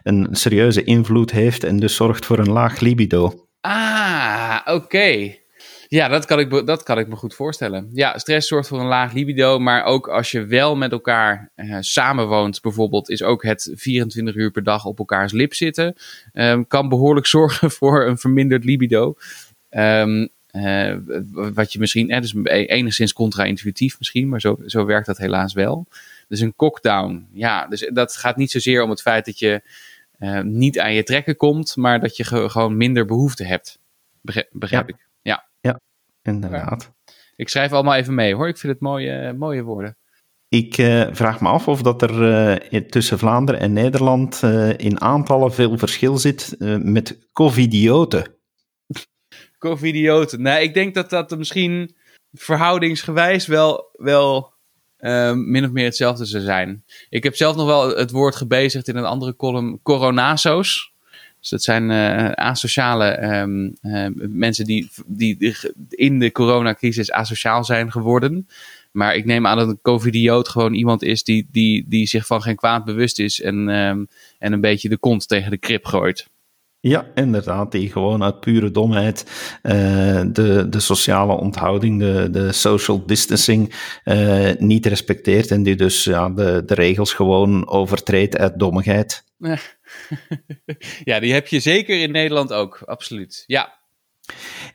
een 0.04 0.28
serieuze 0.32 0.84
invloed 0.84 1.32
heeft 1.32 1.64
en 1.64 1.80
dus 1.80 1.96
zorgt 1.96 2.26
voor 2.26 2.40
een 2.40 2.52
laag 2.52 2.80
libido. 2.80 3.48
Ah, 3.62 4.60
oké. 4.66 4.72
Okay. 4.74 5.45
Ja, 5.88 6.08
dat 6.08 6.26
kan, 6.26 6.40
ik, 6.40 6.66
dat 6.66 6.84
kan 6.84 7.00
ik 7.00 7.08
me 7.08 7.16
goed 7.16 7.36
voorstellen. 7.36 7.90
Ja, 7.94 8.18
stress 8.18 8.48
zorgt 8.48 8.68
voor 8.68 8.80
een 8.80 8.86
laag 8.86 9.14
libido, 9.14 9.60
maar 9.60 9.84
ook 9.84 10.08
als 10.08 10.32
je 10.32 10.46
wel 10.46 10.76
met 10.76 10.92
elkaar 10.92 11.52
uh, 11.56 11.78
samenwoont, 11.80 12.62
bijvoorbeeld, 12.62 13.10
is 13.10 13.24
ook 13.24 13.44
het 13.44 13.72
24 13.76 14.36
uur 14.36 14.52
per 14.52 14.64
dag 14.64 14.86
op 14.86 15.00
elkaars 15.00 15.32
lip 15.32 15.54
zitten, 15.54 15.96
um, 16.34 16.68
kan 16.68 16.90
behoorlijk 16.90 17.26
zorgen 17.38 17.72
voor 17.72 18.06
een 18.06 18.18
verminderd 18.18 18.64
libido. 18.64 19.16
Um, 19.70 20.30
uh, 20.56 20.96
wat 21.54 21.74
je 21.74 21.80
misschien, 21.80 22.10
eh, 22.10 22.22
dus 22.22 22.36
enigszins 22.44 23.14
contra-intuïtief 23.14 23.98
misschien, 23.98 24.30
maar 24.30 24.42
zo, 24.42 24.60
zo 24.66 24.86
werkt 24.86 25.06
dat 25.06 25.18
helaas 25.18 25.54
wel. 25.54 25.88
Dus 26.28 26.40
een 26.40 26.56
cockdown, 26.56 27.28
ja, 27.34 27.68
dus 27.68 27.90
dat 27.94 28.16
gaat 28.16 28.38
niet 28.38 28.52
zozeer 28.52 28.84
om 28.84 28.90
het 28.90 29.02
feit 29.02 29.26
dat 29.26 29.40
je 29.40 29.62
uh, 30.20 30.42
niet 30.42 30.80
aan 30.80 30.94
je 30.94 31.04
trekken 31.04 31.36
komt, 31.36 31.76
maar 31.76 32.00
dat 32.00 32.18
je 32.18 32.24
ge 32.24 32.50
gewoon 32.50 32.78
minder 32.78 33.06
behoefte 33.06 33.44
hebt. 33.44 33.80
Begrijp, 34.22 34.48
begrijp 34.52 34.90
ja. 34.90 34.96
ik. 34.96 35.05
Inderdaad. 36.26 36.94
Ik 37.36 37.50
schrijf 37.50 37.72
allemaal 37.72 37.96
even 37.96 38.16
mee 38.16 38.36
hoor. 38.36 38.48
Ik 38.48 38.58
vind 38.58 38.74
het 38.74 38.82
mooie, 38.82 39.34
mooie 39.34 39.64
woorden. 39.64 39.98
Ik 40.50 40.78
uh, 40.78 41.08
vraag 41.12 41.42
me 41.42 41.48
af 41.48 41.68
of 41.68 41.82
dat 41.82 42.02
er 42.02 42.60
uh, 42.72 42.82
tussen 42.82 43.20
Vlaanderen 43.20 43.62
en 43.62 43.74
Nederland 43.74 44.42
uh, 44.44 44.78
in 44.78 45.02
aantallen 45.02 45.54
veel 45.54 45.78
verschil 45.78 46.18
zit 46.18 46.56
met 46.84 47.28
covidioten. 47.34 48.36
covidioten. 49.58 50.42
Nee, 50.42 50.64
ik 50.64 50.74
denk 50.74 50.94
dat 50.94 51.10
dat 51.10 51.38
misschien 51.38 51.96
verhoudingsgewijs 52.32 53.48
wel, 53.48 53.90
wel 53.92 54.54
min 55.34 55.66
of 55.66 55.72
meer 55.72 55.86
hetzelfde 55.86 56.26
zou 56.26 56.44
zijn. 56.44 56.84
Ik 57.10 57.24
heb 57.24 57.36
zelf 57.36 57.56
nog 57.56 57.66
wel 57.66 57.98
het 57.98 58.12
woord 58.12 58.36
gebezigd 58.36 58.88
in 58.88 58.96
een 58.96 59.06
andere 59.06 59.36
column, 59.36 59.80
coronaso's. 59.82 60.95
Dus 61.46 61.54
dat 61.54 61.64
zijn 61.64 61.90
uh, 61.90 62.32
asociale 62.32 63.38
um, 63.40 63.74
uh, 63.82 64.08
mensen 64.16 64.66
die, 64.66 64.90
die 65.06 65.56
in 65.90 66.20
de 66.20 66.32
coronacrisis 66.32 67.12
asociaal 67.12 67.64
zijn 67.64 67.92
geworden. 67.92 68.48
Maar 68.92 69.16
ik 69.16 69.26
neem 69.26 69.48
aan 69.48 69.58
dat 69.58 69.68
een 69.68 69.80
covidioot 69.82 70.50
gewoon 70.50 70.74
iemand 70.74 71.04
is 71.04 71.24
die, 71.24 71.48
die, 71.52 71.86
die 71.88 72.08
zich 72.08 72.26
van 72.26 72.42
geen 72.42 72.56
kwaad 72.56 72.86
bewust 72.86 73.20
is 73.20 73.42
en, 73.42 73.56
um, 73.68 74.08
en 74.40 74.54
een 74.54 74.62
beetje 74.62 74.90
de 74.90 74.98
kont 74.98 75.28
tegen 75.28 75.52
de 75.52 75.58
krip 75.58 75.86
gooit. 75.86 76.30
Ja, 76.88 77.08
inderdaad, 77.16 77.72
die 77.72 77.92
gewoon 77.92 78.24
uit 78.24 78.40
pure 78.40 78.72
domheid 78.72 79.26
uh, 79.64 79.72
de, 80.28 80.70
de 80.70 80.80
sociale 80.80 81.34
onthouding, 81.34 82.00
de, 82.00 82.28
de 82.32 82.52
social 82.52 83.06
distancing 83.06 83.74
uh, 84.04 84.52
niet 84.58 84.86
respecteert 84.86 85.52
en 85.52 85.64
die 85.64 85.76
dus 85.76 86.04
ja, 86.04 86.30
de, 86.30 86.64
de 86.66 86.74
regels 86.74 87.14
gewoon 87.14 87.68
overtreedt 87.68 88.38
uit 88.38 88.60
dommigheid. 88.60 89.24
ja, 91.04 91.20
die 91.20 91.34
heb 91.34 91.48
je 91.48 91.60
zeker 91.60 92.02
in 92.02 92.12
Nederland 92.12 92.54
ook, 92.54 92.82
absoluut. 92.86 93.44
Ja, 93.48 93.74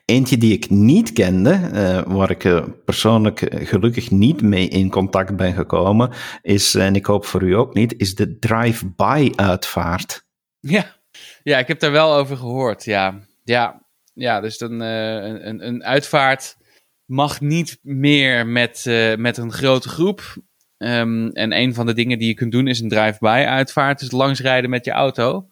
Eentje 0.05 0.37
die 0.37 0.53
ik 0.53 0.69
niet 0.69 1.13
kende, 1.13 1.69
uh, 1.73 2.01
waar 2.13 2.29
ik 2.29 2.43
uh, 2.43 2.63
persoonlijk 2.85 3.67
gelukkig 3.67 4.11
niet 4.11 4.41
mee 4.41 4.67
in 4.67 4.89
contact 4.89 5.35
ben 5.35 5.53
gekomen, 5.53 6.11
is, 6.41 6.75
en 6.75 6.95
ik 6.95 7.05
hoop 7.05 7.25
voor 7.25 7.43
u 7.43 7.55
ook 7.55 7.73
niet, 7.73 7.93
is 7.97 8.15
de 8.15 8.39
drive-by 8.39 9.31
uitvaart. 9.35 10.25
Ja. 10.59 10.99
Ja, 11.43 11.57
ik 11.57 11.67
heb 11.67 11.79
daar 11.79 11.91
wel 11.91 12.13
over 12.13 12.37
gehoord, 12.37 12.85
ja. 12.85 13.19
Ja, 13.43 13.85
ja 14.13 14.41
dus 14.41 14.57
dan, 14.57 14.81
uh, 14.81 15.15
een, 15.15 15.67
een 15.67 15.83
uitvaart 15.83 16.57
mag 17.05 17.41
niet 17.41 17.79
meer 17.81 18.47
met, 18.47 18.85
met 19.17 19.37
een 19.37 19.51
grote 19.51 19.89
groep. 19.89 20.35
Um, 20.77 21.29
en 21.29 21.53
een 21.53 21.73
van 21.73 21.85
de 21.85 21.93
dingen 21.93 22.19
die 22.19 22.27
je 22.27 22.33
kunt 22.33 22.51
doen 22.51 22.67
is 22.67 22.79
een 22.79 22.89
drive-by 22.89 23.43
uitvaart, 23.47 23.99
dus 23.99 24.11
langsrijden 24.11 24.69
met 24.69 24.85
je 24.85 24.91
auto. 24.91 25.47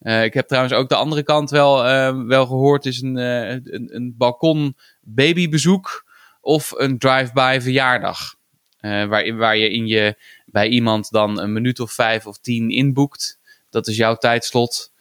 Uh, 0.00 0.24
ik 0.24 0.34
heb 0.34 0.46
trouwens 0.46 0.74
ook 0.74 0.88
de 0.88 0.94
andere 0.94 1.22
kant 1.22 1.50
wel, 1.50 1.82
wel 2.26 2.46
gehoord. 2.46 2.86
is 2.86 3.00
een, 3.02 3.16
een, 3.16 3.94
een 3.94 4.14
balkon 4.16 4.76
babybezoek 5.00 6.06
of 6.40 6.72
een 6.76 6.98
drive-by 6.98 7.58
verjaardag. 7.60 8.34
waar, 8.80 9.36
waar 9.36 9.56
je, 9.56 9.70
in 9.70 9.86
je 9.86 10.16
bij 10.46 10.68
iemand 10.68 11.10
dan 11.10 11.40
een 11.40 11.52
minuut 11.52 11.80
of 11.80 11.92
vijf 11.92 12.26
of 12.26 12.38
tien 12.38 12.70
inboekt. 12.70 13.38
Dat 13.70 13.86
is 13.86 13.96
jouw 13.96 14.14
tijdslot. 14.14 14.92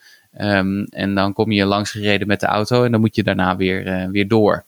Um, 0.42 0.84
en 0.84 1.16
dan 1.16 1.34
kom 1.34 1.52
je 1.52 1.66
langs 1.66 1.92
gereden 1.92 2.28
met 2.28 2.40
de 2.40 2.46
auto 2.46 2.84
en 2.84 2.92
dan 2.92 3.00
moet 3.00 3.16
je 3.16 3.24
daarna 3.24 3.56
weer, 3.56 4.10
weer 4.12 4.28
door. 4.28 4.66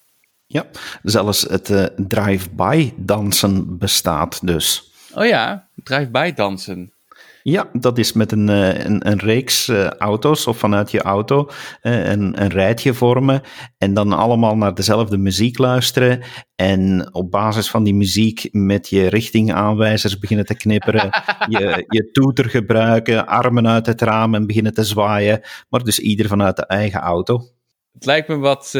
Ja, 0.47 0.65
zelfs 1.03 1.41
het 1.41 1.91
drive-by 1.95 2.93
dansen 2.95 3.77
bestaat 3.77 4.47
dus. 4.47 4.91
Oh 5.13 5.25
ja, 5.25 5.67
drive-by 5.83 6.33
dansen. 6.33 6.91
Ja, 7.47 7.69
dat 7.73 7.97
is 7.97 8.13
met 8.13 8.31
een, 8.31 8.49
eh, 8.49 8.85
een, 8.85 9.07
een 9.09 9.19
reeks 9.19 9.67
uh, 9.67 9.87
auto's 9.87 10.47
of 10.47 10.57
vanuit 10.57 10.91
je 10.91 11.01
auto 11.01 11.49
uh, 11.81 12.09
een, 12.09 12.41
een 12.41 12.49
rijtje 12.49 12.93
vormen 12.93 13.41
en 13.77 13.93
dan 13.93 14.13
allemaal 14.13 14.57
naar 14.57 14.73
dezelfde 14.73 15.17
muziek 15.17 15.57
luisteren 15.57 16.21
en 16.55 17.09
op 17.13 17.31
basis 17.31 17.69
van 17.69 17.83
die 17.83 17.93
muziek 17.93 18.47
met 18.51 18.89
je 18.89 19.09
richtingaanwijzers 19.09 20.19
beginnen 20.19 20.45
te 20.45 20.55
knipperen, 20.55 21.09
je, 21.55 21.85
je 21.87 22.11
toeter 22.11 22.49
gebruiken, 22.49 23.27
armen 23.27 23.67
uit 23.67 23.85
het 23.85 24.01
raam 24.01 24.35
en 24.35 24.47
beginnen 24.47 24.73
te 24.73 24.83
zwaaien, 24.83 25.41
maar 25.69 25.83
dus 25.83 25.99
ieder 25.99 26.27
vanuit 26.27 26.55
de 26.55 26.65
eigen 26.65 26.99
auto. 26.99 27.41
Het 27.91 28.05
lijkt 28.05 28.27
me 28.27 28.37
wat, 28.37 28.71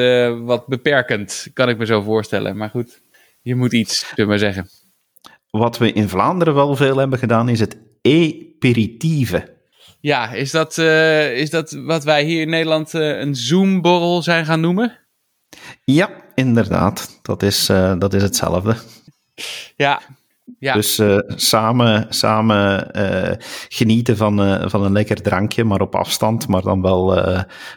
wat 0.44 0.68
beperkend, 0.68 1.48
kan 1.54 1.70
ik 1.70 1.78
me 1.78 1.86
zo 1.86 2.02
voorstellen, 2.02 2.58
maar 2.58 2.70
goed, 2.70 3.02
je 3.42 3.56
moet 3.56 3.74
iets, 3.74 4.00
zullen 4.00 4.16
we 4.16 4.26
maar 4.26 4.40
zeggen. 4.40 4.70
Wat 5.50 5.78
we 5.78 5.92
in 5.92 6.10
Vlaanderen 6.10 6.54
wel 6.54 6.76
veel 6.76 6.98
hebben 6.98 7.20
gedaan, 7.20 7.50
is 7.50 7.60
het 7.60 7.85
aperitieve. 8.06 9.54
Ja, 10.06 10.32
is 10.32 10.52
dat, 10.52 10.78
uh, 10.78 11.38
is 11.38 11.50
dat 11.50 11.72
wat 11.72 12.04
wij 12.04 12.24
hier 12.24 12.42
in 12.42 12.50
Nederland 12.50 12.94
uh, 12.94 13.20
een 13.20 13.36
Zoom-borrel 13.36 14.22
zijn 14.22 14.46
gaan 14.46 14.60
noemen? 14.60 15.00
Ja, 15.84 16.10
inderdaad. 16.36 17.20
Dat 17.22 17.44
is, 17.44 17.70
uh, 17.70 18.00
dat 18.00 18.14
is 18.14 18.22
hetzelfde. 18.22 18.76
Ja. 19.76 20.02
ja. 20.60 20.74
Dus 20.74 21.02
samen, 21.28 22.06
samen 22.10 22.90
genieten 23.70 24.18
van, 24.18 24.70
van 24.70 24.84
een 24.84 24.92
lekker 24.92 25.22
drankje, 25.22 25.64
maar 25.64 25.82
op 25.82 25.96
afstand, 25.96 26.48
maar 26.48 26.62
dan 26.62 26.82
wel 26.82 27.18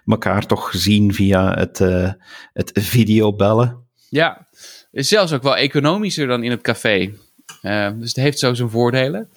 elkaar 0.07 0.47
toch 0.47 0.71
zien 0.73 1.15
via 1.15 1.55
het, 1.55 1.79
het 2.53 2.71
videobellen. 2.75 3.87
Ja, 4.09 4.49
is 4.91 5.09
zelfs 5.09 5.33
ook 5.33 5.43
wel 5.43 5.57
economischer 5.57 6.27
dan 6.27 6.43
in 6.43 6.51
het 6.51 6.63
café. 6.63 7.13
dus 7.99 8.09
het 8.09 8.17
heeft 8.17 8.39
zo 8.39 8.55
zijn 8.55 8.71
voordelen. 8.71 9.29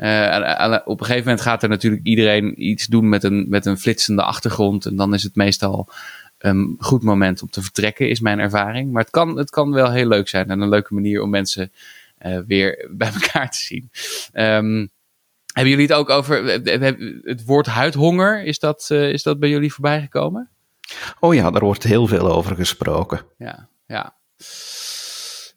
Uh, 0.00 0.78
op 0.84 1.00
een 1.00 1.06
gegeven 1.06 1.24
moment 1.24 1.40
gaat 1.40 1.62
er 1.62 1.68
natuurlijk 1.68 2.06
iedereen 2.06 2.68
iets 2.68 2.86
doen 2.86 3.08
met 3.08 3.24
een, 3.24 3.46
met 3.48 3.66
een 3.66 3.78
flitsende 3.78 4.22
achtergrond. 4.22 4.86
En 4.86 4.96
dan 4.96 5.14
is 5.14 5.22
het 5.22 5.34
meestal 5.34 5.88
een 6.38 6.76
goed 6.78 7.02
moment 7.02 7.42
om 7.42 7.50
te 7.50 7.62
vertrekken, 7.62 8.08
is 8.08 8.20
mijn 8.20 8.38
ervaring. 8.38 8.92
Maar 8.92 9.02
het 9.02 9.10
kan, 9.10 9.36
het 9.36 9.50
kan 9.50 9.72
wel 9.72 9.90
heel 9.90 10.08
leuk 10.08 10.28
zijn 10.28 10.50
en 10.50 10.60
een 10.60 10.68
leuke 10.68 10.94
manier 10.94 11.22
om 11.22 11.30
mensen 11.30 11.72
uh, 12.26 12.38
weer 12.46 12.86
bij 12.98 13.12
elkaar 13.12 13.50
te 13.50 13.58
zien. 13.58 13.90
Um, 14.32 14.90
hebben 15.52 15.70
jullie 15.70 15.86
het 15.86 15.96
ook 15.96 16.10
over 16.10 16.44
het 17.24 17.44
woord 17.44 17.66
huidhonger? 17.66 18.44
Is 18.44 18.58
dat, 18.58 18.88
uh, 18.92 19.12
is 19.12 19.22
dat 19.22 19.38
bij 19.38 19.48
jullie 19.48 19.72
voorbij 19.72 20.00
gekomen? 20.00 20.50
Oh 21.20 21.34
ja, 21.34 21.50
daar 21.50 21.64
wordt 21.64 21.82
heel 21.82 22.06
veel 22.06 22.32
over 22.32 22.56
gesproken. 22.56 23.20
Ja, 23.38 23.68
ja. 23.86 24.16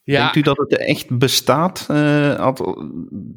Ja. 0.03 0.19
Denkt 0.19 0.35
u 0.35 0.41
dat 0.41 0.57
het 0.57 0.77
echt 0.77 1.17
bestaat, 1.17 1.87
uh, 1.91 2.51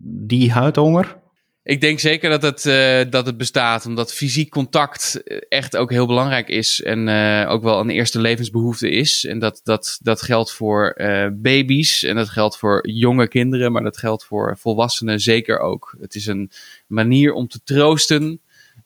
die 0.02 0.52
huidhonger? 0.52 1.16
Ik 1.62 1.80
denk 1.80 1.98
zeker 1.98 2.30
dat 2.30 2.42
het, 2.42 2.64
uh, 2.64 3.10
dat 3.10 3.26
het 3.26 3.36
bestaat, 3.36 3.86
omdat 3.86 4.14
fysiek 4.14 4.50
contact 4.50 5.22
echt 5.48 5.76
ook 5.76 5.90
heel 5.90 6.06
belangrijk 6.06 6.48
is 6.48 6.82
en 6.82 7.08
uh, 7.08 7.46
ook 7.48 7.62
wel 7.62 7.80
een 7.80 7.90
eerste 7.90 8.20
levensbehoefte 8.20 8.90
is. 8.90 9.24
En 9.24 9.38
dat, 9.38 9.60
dat, 9.64 9.98
dat 10.02 10.22
geldt 10.22 10.52
voor 10.52 10.94
baby's 11.32 12.02
en 12.02 12.16
dat 12.16 12.28
geldt 12.28 12.58
voor 12.58 12.88
jonge 12.88 13.28
kinderen, 13.28 13.72
maar 13.72 13.82
dat 13.82 13.98
geldt 13.98 14.24
voor 14.24 14.58
volwassenen 14.58 15.20
zeker 15.20 15.58
ook. 15.58 15.96
Het 16.00 16.14
is 16.14 16.26
een 16.26 16.50
manier 16.86 17.32
om 17.32 17.48
te 17.48 17.60
troosten 17.64 18.40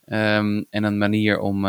um, 0.06 0.66
en 0.70 0.84
een 0.84 0.98
manier 0.98 1.38
om, 1.38 1.66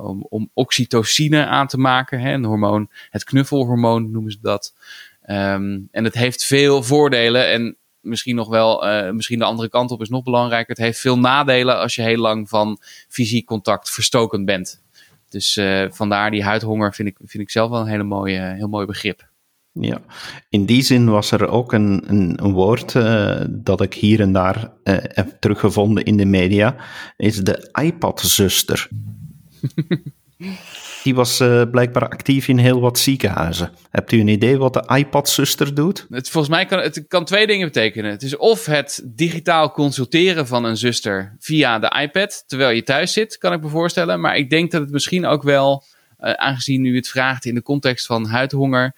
om, 0.00 0.26
om 0.28 0.50
oxytocine 0.54 1.46
aan 1.46 1.66
te 1.66 1.78
maken, 1.78 2.20
hè, 2.20 2.32
een 2.32 2.44
hormoon, 2.44 2.90
het 3.10 3.24
knuffelhormoon 3.24 4.10
noemen 4.10 4.32
ze 4.32 4.38
dat. 4.40 4.74
Um, 5.28 5.88
en 5.90 6.04
het 6.04 6.14
heeft 6.14 6.44
veel 6.44 6.82
voordelen 6.82 7.50
en 7.50 7.76
misschien 8.00 8.36
nog 8.36 8.48
wel, 8.48 8.88
uh, 8.88 9.10
misschien 9.10 9.38
de 9.38 9.44
andere 9.44 9.68
kant 9.68 9.90
op 9.90 10.00
is 10.00 10.08
nog 10.08 10.22
belangrijker. 10.22 10.68
Het 10.68 10.84
heeft 10.84 10.98
veel 10.98 11.18
nadelen 11.18 11.78
als 11.78 11.94
je 11.94 12.02
heel 12.02 12.20
lang 12.20 12.48
van 12.48 12.78
fysiek 13.08 13.46
contact 13.46 13.90
verstoken 13.90 14.44
bent. 14.44 14.82
Dus 15.28 15.56
uh, 15.56 15.86
vandaar 15.90 16.30
die 16.30 16.44
huidhonger 16.44 16.94
vind 16.94 17.08
ik, 17.08 17.16
vind 17.24 17.42
ik 17.42 17.50
zelf 17.50 17.70
wel 17.70 17.80
een 17.80 17.86
hele 17.86 18.02
mooie, 18.02 18.40
heel 18.40 18.68
mooi 18.68 18.86
begrip. 18.86 19.28
Ja, 19.72 20.00
in 20.48 20.66
die 20.66 20.82
zin 20.82 21.10
was 21.10 21.30
er 21.30 21.48
ook 21.48 21.72
een, 21.72 22.04
een, 22.06 22.44
een 22.44 22.52
woord 22.52 22.94
uh, 22.94 23.40
dat 23.48 23.80
ik 23.80 23.94
hier 23.94 24.20
en 24.20 24.32
daar 24.32 24.72
heb 24.82 25.36
teruggevonden 25.40 26.04
in 26.04 26.16
de 26.16 26.24
media, 26.24 26.76
is 27.16 27.36
de 27.36 27.70
iPad-zuster. 27.82 28.88
Die 31.06 31.14
was 31.14 31.40
uh, 31.40 31.62
blijkbaar 31.70 32.08
actief 32.08 32.48
in 32.48 32.58
heel 32.58 32.80
wat 32.80 32.98
ziekenhuizen. 32.98 33.70
Hebt 33.90 34.12
u 34.12 34.20
een 34.20 34.28
idee 34.28 34.56
wat 34.56 34.72
de 34.72 34.92
iPad-zuster 34.96 35.74
doet? 35.74 36.06
Het, 36.10 36.30
volgens 36.30 36.54
mij 36.54 36.64
kan 36.64 36.78
het 36.78 37.04
kan 37.08 37.24
twee 37.24 37.46
dingen 37.46 37.66
betekenen. 37.66 38.10
Het 38.10 38.22
is 38.22 38.36
of 38.36 38.64
het 38.64 39.02
digitaal 39.04 39.72
consulteren 39.72 40.46
van 40.46 40.64
een 40.64 40.76
zuster 40.76 41.36
via 41.38 41.78
de 41.78 42.00
iPad, 42.02 42.44
terwijl 42.46 42.70
je 42.70 42.82
thuis 42.82 43.12
zit, 43.12 43.38
kan 43.38 43.52
ik 43.52 43.62
me 43.62 43.68
voorstellen. 43.68 44.20
Maar 44.20 44.36
ik 44.36 44.50
denk 44.50 44.70
dat 44.70 44.80
het 44.80 44.90
misschien 44.90 45.26
ook 45.26 45.42
wel, 45.42 45.84
uh, 46.20 46.32
aangezien 46.32 46.84
u 46.84 46.96
het 46.96 47.08
vraagt 47.08 47.44
in 47.44 47.54
de 47.54 47.62
context 47.62 48.06
van 48.06 48.26
huidhonger, 48.26 48.94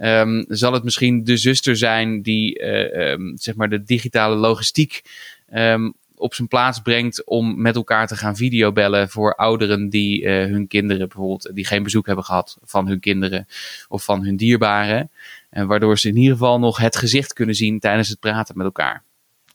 um, 0.00 0.44
zal 0.48 0.72
het 0.72 0.84
misschien 0.84 1.24
de 1.24 1.36
zuster 1.36 1.76
zijn 1.76 2.22
die 2.22 2.62
uh, 2.62 3.10
um, 3.10 3.32
zeg 3.38 3.54
maar 3.54 3.68
de 3.68 3.82
digitale 3.82 4.36
logistiek 4.36 5.02
um, 5.54 5.94
op 6.22 6.34
zijn 6.34 6.48
plaats 6.48 6.80
brengt 6.80 7.24
om 7.24 7.60
met 7.60 7.76
elkaar 7.76 8.06
te 8.06 8.16
gaan 8.16 8.36
videobellen 8.36 9.08
voor 9.08 9.34
ouderen 9.34 9.88
die 9.88 10.22
uh, 10.22 10.30
hun 10.30 10.66
kinderen 10.66 11.08
bijvoorbeeld, 11.08 11.50
die 11.54 11.66
geen 11.66 11.82
bezoek 11.82 12.06
hebben 12.06 12.24
gehad 12.24 12.58
van 12.62 12.86
hun 12.86 13.00
kinderen 13.00 13.46
of 13.88 14.04
van 14.04 14.24
hun 14.24 14.36
dierbaren. 14.36 15.10
En 15.50 15.66
waardoor 15.66 15.98
ze 15.98 16.08
in 16.08 16.16
ieder 16.16 16.32
geval 16.32 16.58
nog 16.58 16.78
het 16.78 16.96
gezicht 16.96 17.32
kunnen 17.32 17.54
zien 17.54 17.78
tijdens 17.78 18.08
het 18.08 18.20
praten 18.20 18.56
met 18.56 18.66
elkaar. 18.66 19.04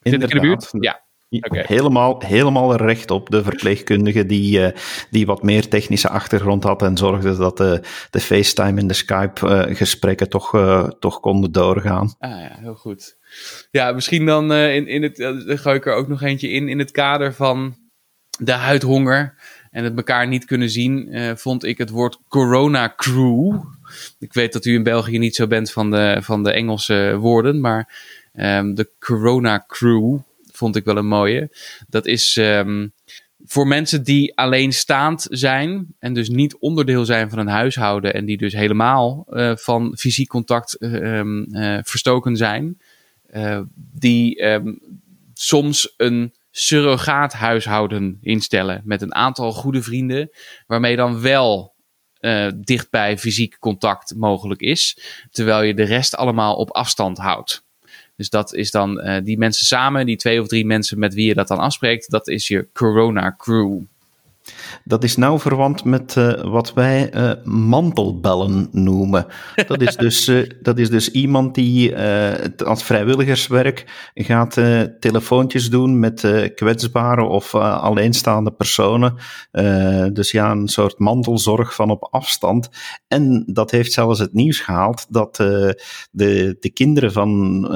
Ik 0.01 0.13
in 0.13 0.19
de 0.19 0.39
buurt? 0.39 0.69
Ja. 0.80 1.06
Okay. 1.29 1.63
Helemaal, 1.67 2.21
helemaal 2.25 2.75
recht 2.75 3.11
op 3.11 3.29
de 3.29 3.43
verpleegkundige 3.43 4.25
die, 4.25 4.59
uh, 4.59 4.67
die 5.09 5.25
wat 5.25 5.43
meer 5.43 5.67
technische 5.67 6.09
achtergrond 6.09 6.63
had 6.63 6.81
en 6.81 6.97
zorgde 6.97 7.37
dat 7.37 7.57
de, 7.57 7.81
de 8.09 8.19
FaceTime 8.19 8.79
en 8.79 8.87
de 8.87 8.93
Skype-gesprekken 8.93 10.25
uh, 10.25 10.31
toch, 10.31 10.53
uh, 10.55 10.87
toch 10.99 11.19
konden 11.19 11.51
doorgaan. 11.51 12.15
Ah 12.19 12.29
ja, 12.29 12.55
heel 12.59 12.75
goed. 12.75 13.17
Ja, 13.71 13.91
misschien 13.91 14.25
dan 14.25 14.53
in, 14.53 14.87
in 14.87 15.03
het, 15.03 15.21
gooi 15.59 15.75
ik 15.75 15.85
er 15.85 15.93
ook 15.93 16.07
nog 16.07 16.21
eentje 16.21 16.49
in, 16.49 16.69
in 16.69 16.79
het 16.79 16.91
kader 16.91 17.33
van 17.33 17.75
de 18.39 18.51
huidhonger 18.51 19.35
en 19.71 19.83
het 19.83 19.97
elkaar 19.97 20.27
niet 20.27 20.45
kunnen 20.45 20.69
zien, 20.69 21.09
vond 21.37 21.63
ik 21.63 21.77
het 21.77 21.89
woord 21.89 22.19
corona 22.27 22.93
crew. 22.95 23.63
Ik 24.19 24.33
weet 24.33 24.53
dat 24.53 24.65
u 24.65 24.73
in 24.73 24.83
België 24.83 25.17
niet 25.17 25.35
zo 25.35 25.47
bent 25.47 25.71
van 25.71 25.91
de, 25.91 26.17
van 26.21 26.43
de 26.43 26.51
Engelse 26.51 27.17
woorden, 27.19 27.61
maar 27.61 27.95
um, 28.33 28.75
de 28.75 28.89
corona 28.99 29.63
crew 29.67 30.19
vond 30.58 30.76
ik 30.76 30.86
wel 30.86 30.98
een 30.98 31.08
mooie. 31.08 31.56
Dat 31.88 32.06
is 32.06 32.36
um, 32.36 32.93
voor 33.46 33.67
mensen 33.67 34.04
die 34.04 34.38
alleenstaand 34.38 35.28
zijn 35.30 35.96
en 36.00 36.13
dus 36.13 36.30
niet 36.30 36.58
onderdeel 36.58 37.06
zijn 37.06 37.30
van 37.30 37.39
een 37.39 37.48
huishouden 37.48 38.13
en 38.13 38.26
die 38.26 38.38
dus 38.38 38.54
helemaal 38.54 39.28
uh, 39.30 39.56
van 39.56 39.98
fysiek 39.98 40.28
contact 40.28 40.82
um, 40.82 41.56
uh, 41.56 41.80
verstoken 41.84 42.36
zijn, 42.36 42.82
die 43.76 44.43
um, 44.46 44.80
soms 45.34 45.93
een 45.98 46.34
surrogaathuishouden 46.52 48.17
instellen 48.22 48.82
met 48.86 49.02
een 49.02 49.15
aantal 49.15 49.52
goede 49.52 49.82
vrienden, 49.82 50.30
waarmee 50.67 50.96
dan 50.96 51.22
wel 51.22 51.76
dichtbij 52.56 53.17
fysiek 53.17 53.60
contact 53.60 54.15
mogelijk 54.15 54.62
is, 54.62 54.98
terwijl 55.32 55.62
je 55.62 55.74
de 55.74 55.84
rest 55.84 56.15
allemaal 56.15 56.56
op 56.56 56.72
afstand 56.72 57.17
houdt. 57.17 57.66
Dus 58.17 58.30
dat 58.30 58.53
is 58.53 58.71
dan 58.71 58.99
uh, 58.99 59.17
die 59.23 59.38
mensen 59.38 59.65
samen, 59.65 60.06
die 60.06 60.15
twee 60.15 60.41
of 60.41 60.47
drie 60.47 60.65
mensen 60.65 60.99
met 60.99 61.13
wie 61.13 61.27
je 61.27 61.34
dat 61.34 61.47
dan 61.47 61.60
afspreekt, 61.60 62.10
dat 62.10 62.27
is 62.27 62.47
je 62.47 62.67
corona 62.73 63.36
crew. 63.38 63.80
Dat 64.83 65.03
is 65.03 65.15
nauw 65.15 65.39
verwant 65.39 65.83
met 65.83 66.15
uh, 66.15 66.43
wat 66.43 66.73
wij 66.73 67.13
uh, 67.13 67.31
mantelbellen 67.43 68.67
noemen. 68.71 69.25
Dat 69.67 69.81
is 69.81 69.95
dus, 69.95 70.27
uh, 70.27 70.49
dat 70.62 70.79
is 70.79 70.89
dus 70.89 71.12
iemand 71.12 71.55
die 71.55 71.95
als 72.65 72.83
vrijwilligerswerk 72.83 74.12
gaat 74.13 74.53
telefoontjes 74.99 75.69
doen 75.69 75.99
met 75.99 76.49
kwetsbare 76.55 77.23
of 77.23 77.55
alleenstaande 77.55 78.51
personen. 78.51 79.15
dus 80.13 80.31
ja, 80.31 80.51
een 80.51 80.67
soort 80.67 80.99
mantelzorg 80.99 81.75
van 81.75 81.89
op 81.89 82.07
afstand. 82.12 82.69
En 83.07 83.43
dat 83.47 83.71
heeft 83.71 83.91
zelfs 83.91 84.19
het 84.19 84.33
nieuws 84.33 84.60
gehaald 84.60 85.05
dat 85.10 85.36
de, 86.12 86.55
de 86.60 86.71
kinderen 86.73 87.12
van, 87.12 87.67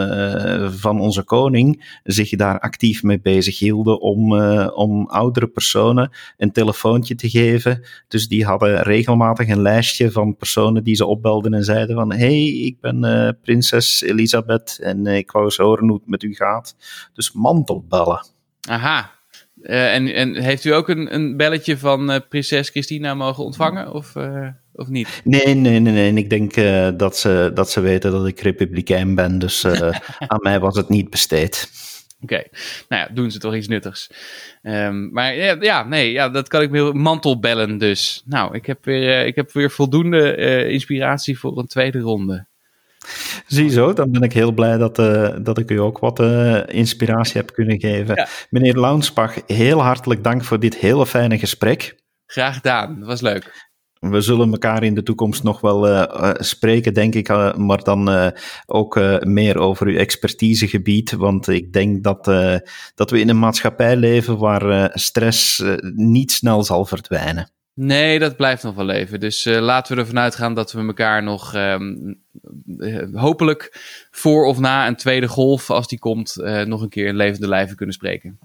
van 0.79 0.99
onze 0.99 1.23
koning 1.23 1.99
zich 2.03 2.29
daar 2.29 2.59
actief 2.59 3.03
mee 3.03 3.21
bezig 3.21 3.59
hielden 3.59 4.01
om, 4.01 4.41
om 4.67 5.07
oudere 5.07 5.47
personen 5.47 6.11
een 6.37 6.51
telefoontje 6.61 7.15
te 7.15 7.29
geven. 7.29 7.83
Dus 8.07 8.27
die 8.27 8.45
hadden 8.45 8.81
regelmatig 8.81 9.47
een 9.47 9.61
lijstje 9.61 10.11
van 10.11 10.35
personen 10.35 10.83
die 10.83 10.95
ze 10.95 11.05
opbelden 11.05 11.53
en 11.53 11.63
zeiden 11.63 11.95
van 11.95 12.13
hey, 12.13 12.45
ik 12.45 12.79
ben 12.79 13.05
uh, 13.05 13.29
prinses 13.41 14.01
Elisabeth 14.01 14.79
en 14.81 15.05
uh, 15.05 15.17
ik 15.17 15.31
wou 15.31 15.45
eens 15.45 15.57
horen 15.57 15.87
hoe 15.87 15.97
het 15.97 16.07
met 16.07 16.23
u 16.23 16.33
gaat. 16.33 16.75
Dus 17.13 17.31
mantelbellen. 17.31 18.25
Aha. 18.69 19.11
Uh, 19.61 19.93
en, 19.93 20.13
en 20.13 20.35
heeft 20.35 20.65
u 20.65 20.73
ook 20.73 20.89
een, 20.89 21.13
een 21.13 21.37
belletje 21.37 21.77
van 21.77 22.23
prinses 22.29 22.69
Christina 22.69 23.13
mogen 23.13 23.43
ontvangen 23.43 23.93
of, 23.93 24.15
of 24.73 24.87
niet? 24.87 25.21
Nee, 25.23 25.55
nee, 25.55 25.79
nee, 25.79 25.93
nee. 25.93 26.13
Ik 26.13 26.29
denk 26.29 26.53
dat, 26.99 27.17
ze, 27.17 27.51
dat 27.53 27.71
ze 27.71 27.79
weten 27.79 28.11
dat 28.11 28.27
ik 28.27 28.39
republikein 28.39 29.15
ben, 29.15 29.39
dus 29.39 29.65
aan 30.33 30.39
mij 30.41 30.59
was 30.59 30.75
het 30.75 30.89
niet 30.89 31.09
besteed. 31.09 31.69
Oké, 32.21 32.43
nou 32.87 33.01
ja, 33.01 33.07
doen 33.13 33.31
ze 33.31 33.39
toch 33.39 33.55
iets 33.55 33.67
nuttigs. 33.67 34.09
Um, 34.61 35.11
maar 35.11 35.35
ja, 35.35 35.55
ja, 35.59 35.83
nee, 35.83 36.11
ja, 36.11 36.29
dat 36.29 36.47
kan 36.47 36.61
ik 36.61 36.69
me 36.69 36.93
mantelbellen 36.93 37.77
dus. 37.77 38.23
Nou, 38.25 38.55
ik 38.55 38.65
heb 38.65 38.85
weer, 38.85 39.21
uh, 39.21 39.25
ik 39.25 39.35
heb 39.35 39.51
weer 39.51 39.71
voldoende 39.71 40.37
uh, 40.37 40.69
inspiratie 40.69 41.39
voor 41.39 41.57
een 41.57 41.67
tweede 41.67 41.99
ronde. 41.99 42.47
Ziezo, 43.47 43.93
dan 43.93 44.11
ben 44.11 44.21
ik 44.21 44.33
heel 44.33 44.51
blij 44.51 44.77
dat, 44.77 44.99
uh, 44.99 45.35
dat 45.41 45.57
ik 45.57 45.71
u 45.71 45.79
ook 45.79 45.99
wat 45.99 46.19
inspiratie 46.69 47.37
heb 47.37 47.53
kunnen 47.53 47.79
geven. 47.79 48.15
Ja. 48.15 48.27
Meneer 48.49 48.79
Launsbach, 48.79 49.35
heel 49.47 49.81
hartelijk 49.81 50.23
dank 50.23 50.43
voor 50.43 50.59
dit 50.59 50.75
hele 50.75 51.05
fijne 51.05 51.39
gesprek. 51.39 51.95
Graag 52.25 52.55
gedaan, 52.55 52.99
dat 52.99 53.07
was 53.07 53.21
leuk. 53.21 53.69
We 54.09 54.21
zullen 54.21 54.51
elkaar 54.51 54.83
in 54.83 54.93
de 54.93 55.03
toekomst 55.03 55.43
nog 55.43 55.61
wel 55.61 55.87
uh, 55.87 56.31
spreken, 56.33 56.93
denk 56.93 57.15
ik, 57.15 57.29
uh, 57.29 57.55
maar 57.55 57.83
dan 57.83 58.33
ook 58.65 58.99
meer 59.19 59.57
over 59.57 59.87
uw 59.87 59.97
expertisegebied. 59.97 61.11
Want 61.11 61.47
ik 61.47 61.73
denk 61.73 62.03
dat, 62.03 62.25
dat 62.95 63.11
we 63.11 63.19
in 63.19 63.29
een 63.29 63.39
maatschappij 63.39 63.95
leven 63.95 64.37
waar 64.37 64.91
stress 64.93 65.63
niet 65.95 66.31
snel 66.31 66.63
zal 66.63 66.85
verdwijnen. 66.85 67.51
Nee, 67.73 68.19
dat 68.19 68.35
blijft 68.35 68.63
nog 68.63 68.75
wel 68.75 68.85
leven. 68.85 69.19
Dus 69.19 69.45
laten 69.45 69.95
we 69.95 70.01
ervan 70.01 70.19
uitgaan 70.19 70.53
dat 70.53 70.71
we 70.71 70.79
elkaar 70.79 71.23
nog 71.23 71.55
um, 71.55 72.21
hopelijk 73.13 73.79
voor 74.11 74.45
of 74.45 74.59
na 74.59 74.87
een 74.87 74.95
tweede 74.95 75.27
golf, 75.27 75.69
als 75.69 75.87
die 75.87 75.99
komt, 75.99 76.35
nog 76.65 76.81
een 76.81 76.89
keer 76.89 77.07
in 77.07 77.15
levende 77.15 77.47
lijven 77.47 77.75
kunnen 77.75 77.95
spreken. 77.95 78.39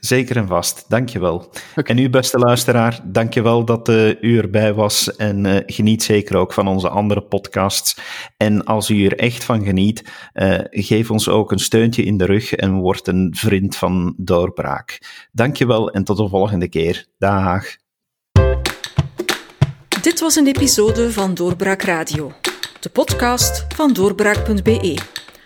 Zeker 0.00 0.36
en 0.36 0.46
vast, 0.46 0.84
dankjewel. 0.88 1.34
Okay. 1.76 1.96
En 1.96 1.98
u, 1.98 2.10
beste 2.10 2.38
luisteraar, 2.38 3.00
dankjewel 3.04 3.64
dat 3.64 3.88
uh, 3.88 4.22
u 4.22 4.38
erbij 4.38 4.74
was 4.74 5.16
en 5.16 5.44
uh, 5.44 5.56
geniet 5.66 6.02
zeker 6.02 6.36
ook 6.36 6.52
van 6.52 6.68
onze 6.68 6.88
andere 6.88 7.22
podcasts. 7.22 7.96
En 8.36 8.64
als 8.64 8.90
u 8.90 9.04
er 9.04 9.18
echt 9.18 9.44
van 9.44 9.64
geniet, 9.64 10.04
uh, 10.34 10.58
geef 10.70 11.10
ons 11.10 11.28
ook 11.28 11.52
een 11.52 11.58
steuntje 11.58 12.02
in 12.02 12.16
de 12.16 12.24
rug 12.24 12.54
en 12.54 12.74
word 12.74 13.06
een 13.06 13.34
vriend 13.36 13.76
van 13.76 14.14
Doorbraak. 14.16 14.98
Dankjewel 15.32 15.90
en 15.90 16.04
tot 16.04 16.16
de 16.16 16.28
volgende 16.28 16.68
keer. 16.68 17.06
Dag. 17.18 17.64
Dit 20.02 20.20
was 20.20 20.36
een 20.36 20.46
episode 20.46 21.12
van 21.12 21.34
Doorbraak 21.34 21.82
Radio, 21.82 22.32
de 22.80 22.88
podcast 22.88 23.66
van 23.74 23.92
doorbraak.be. 23.92 24.98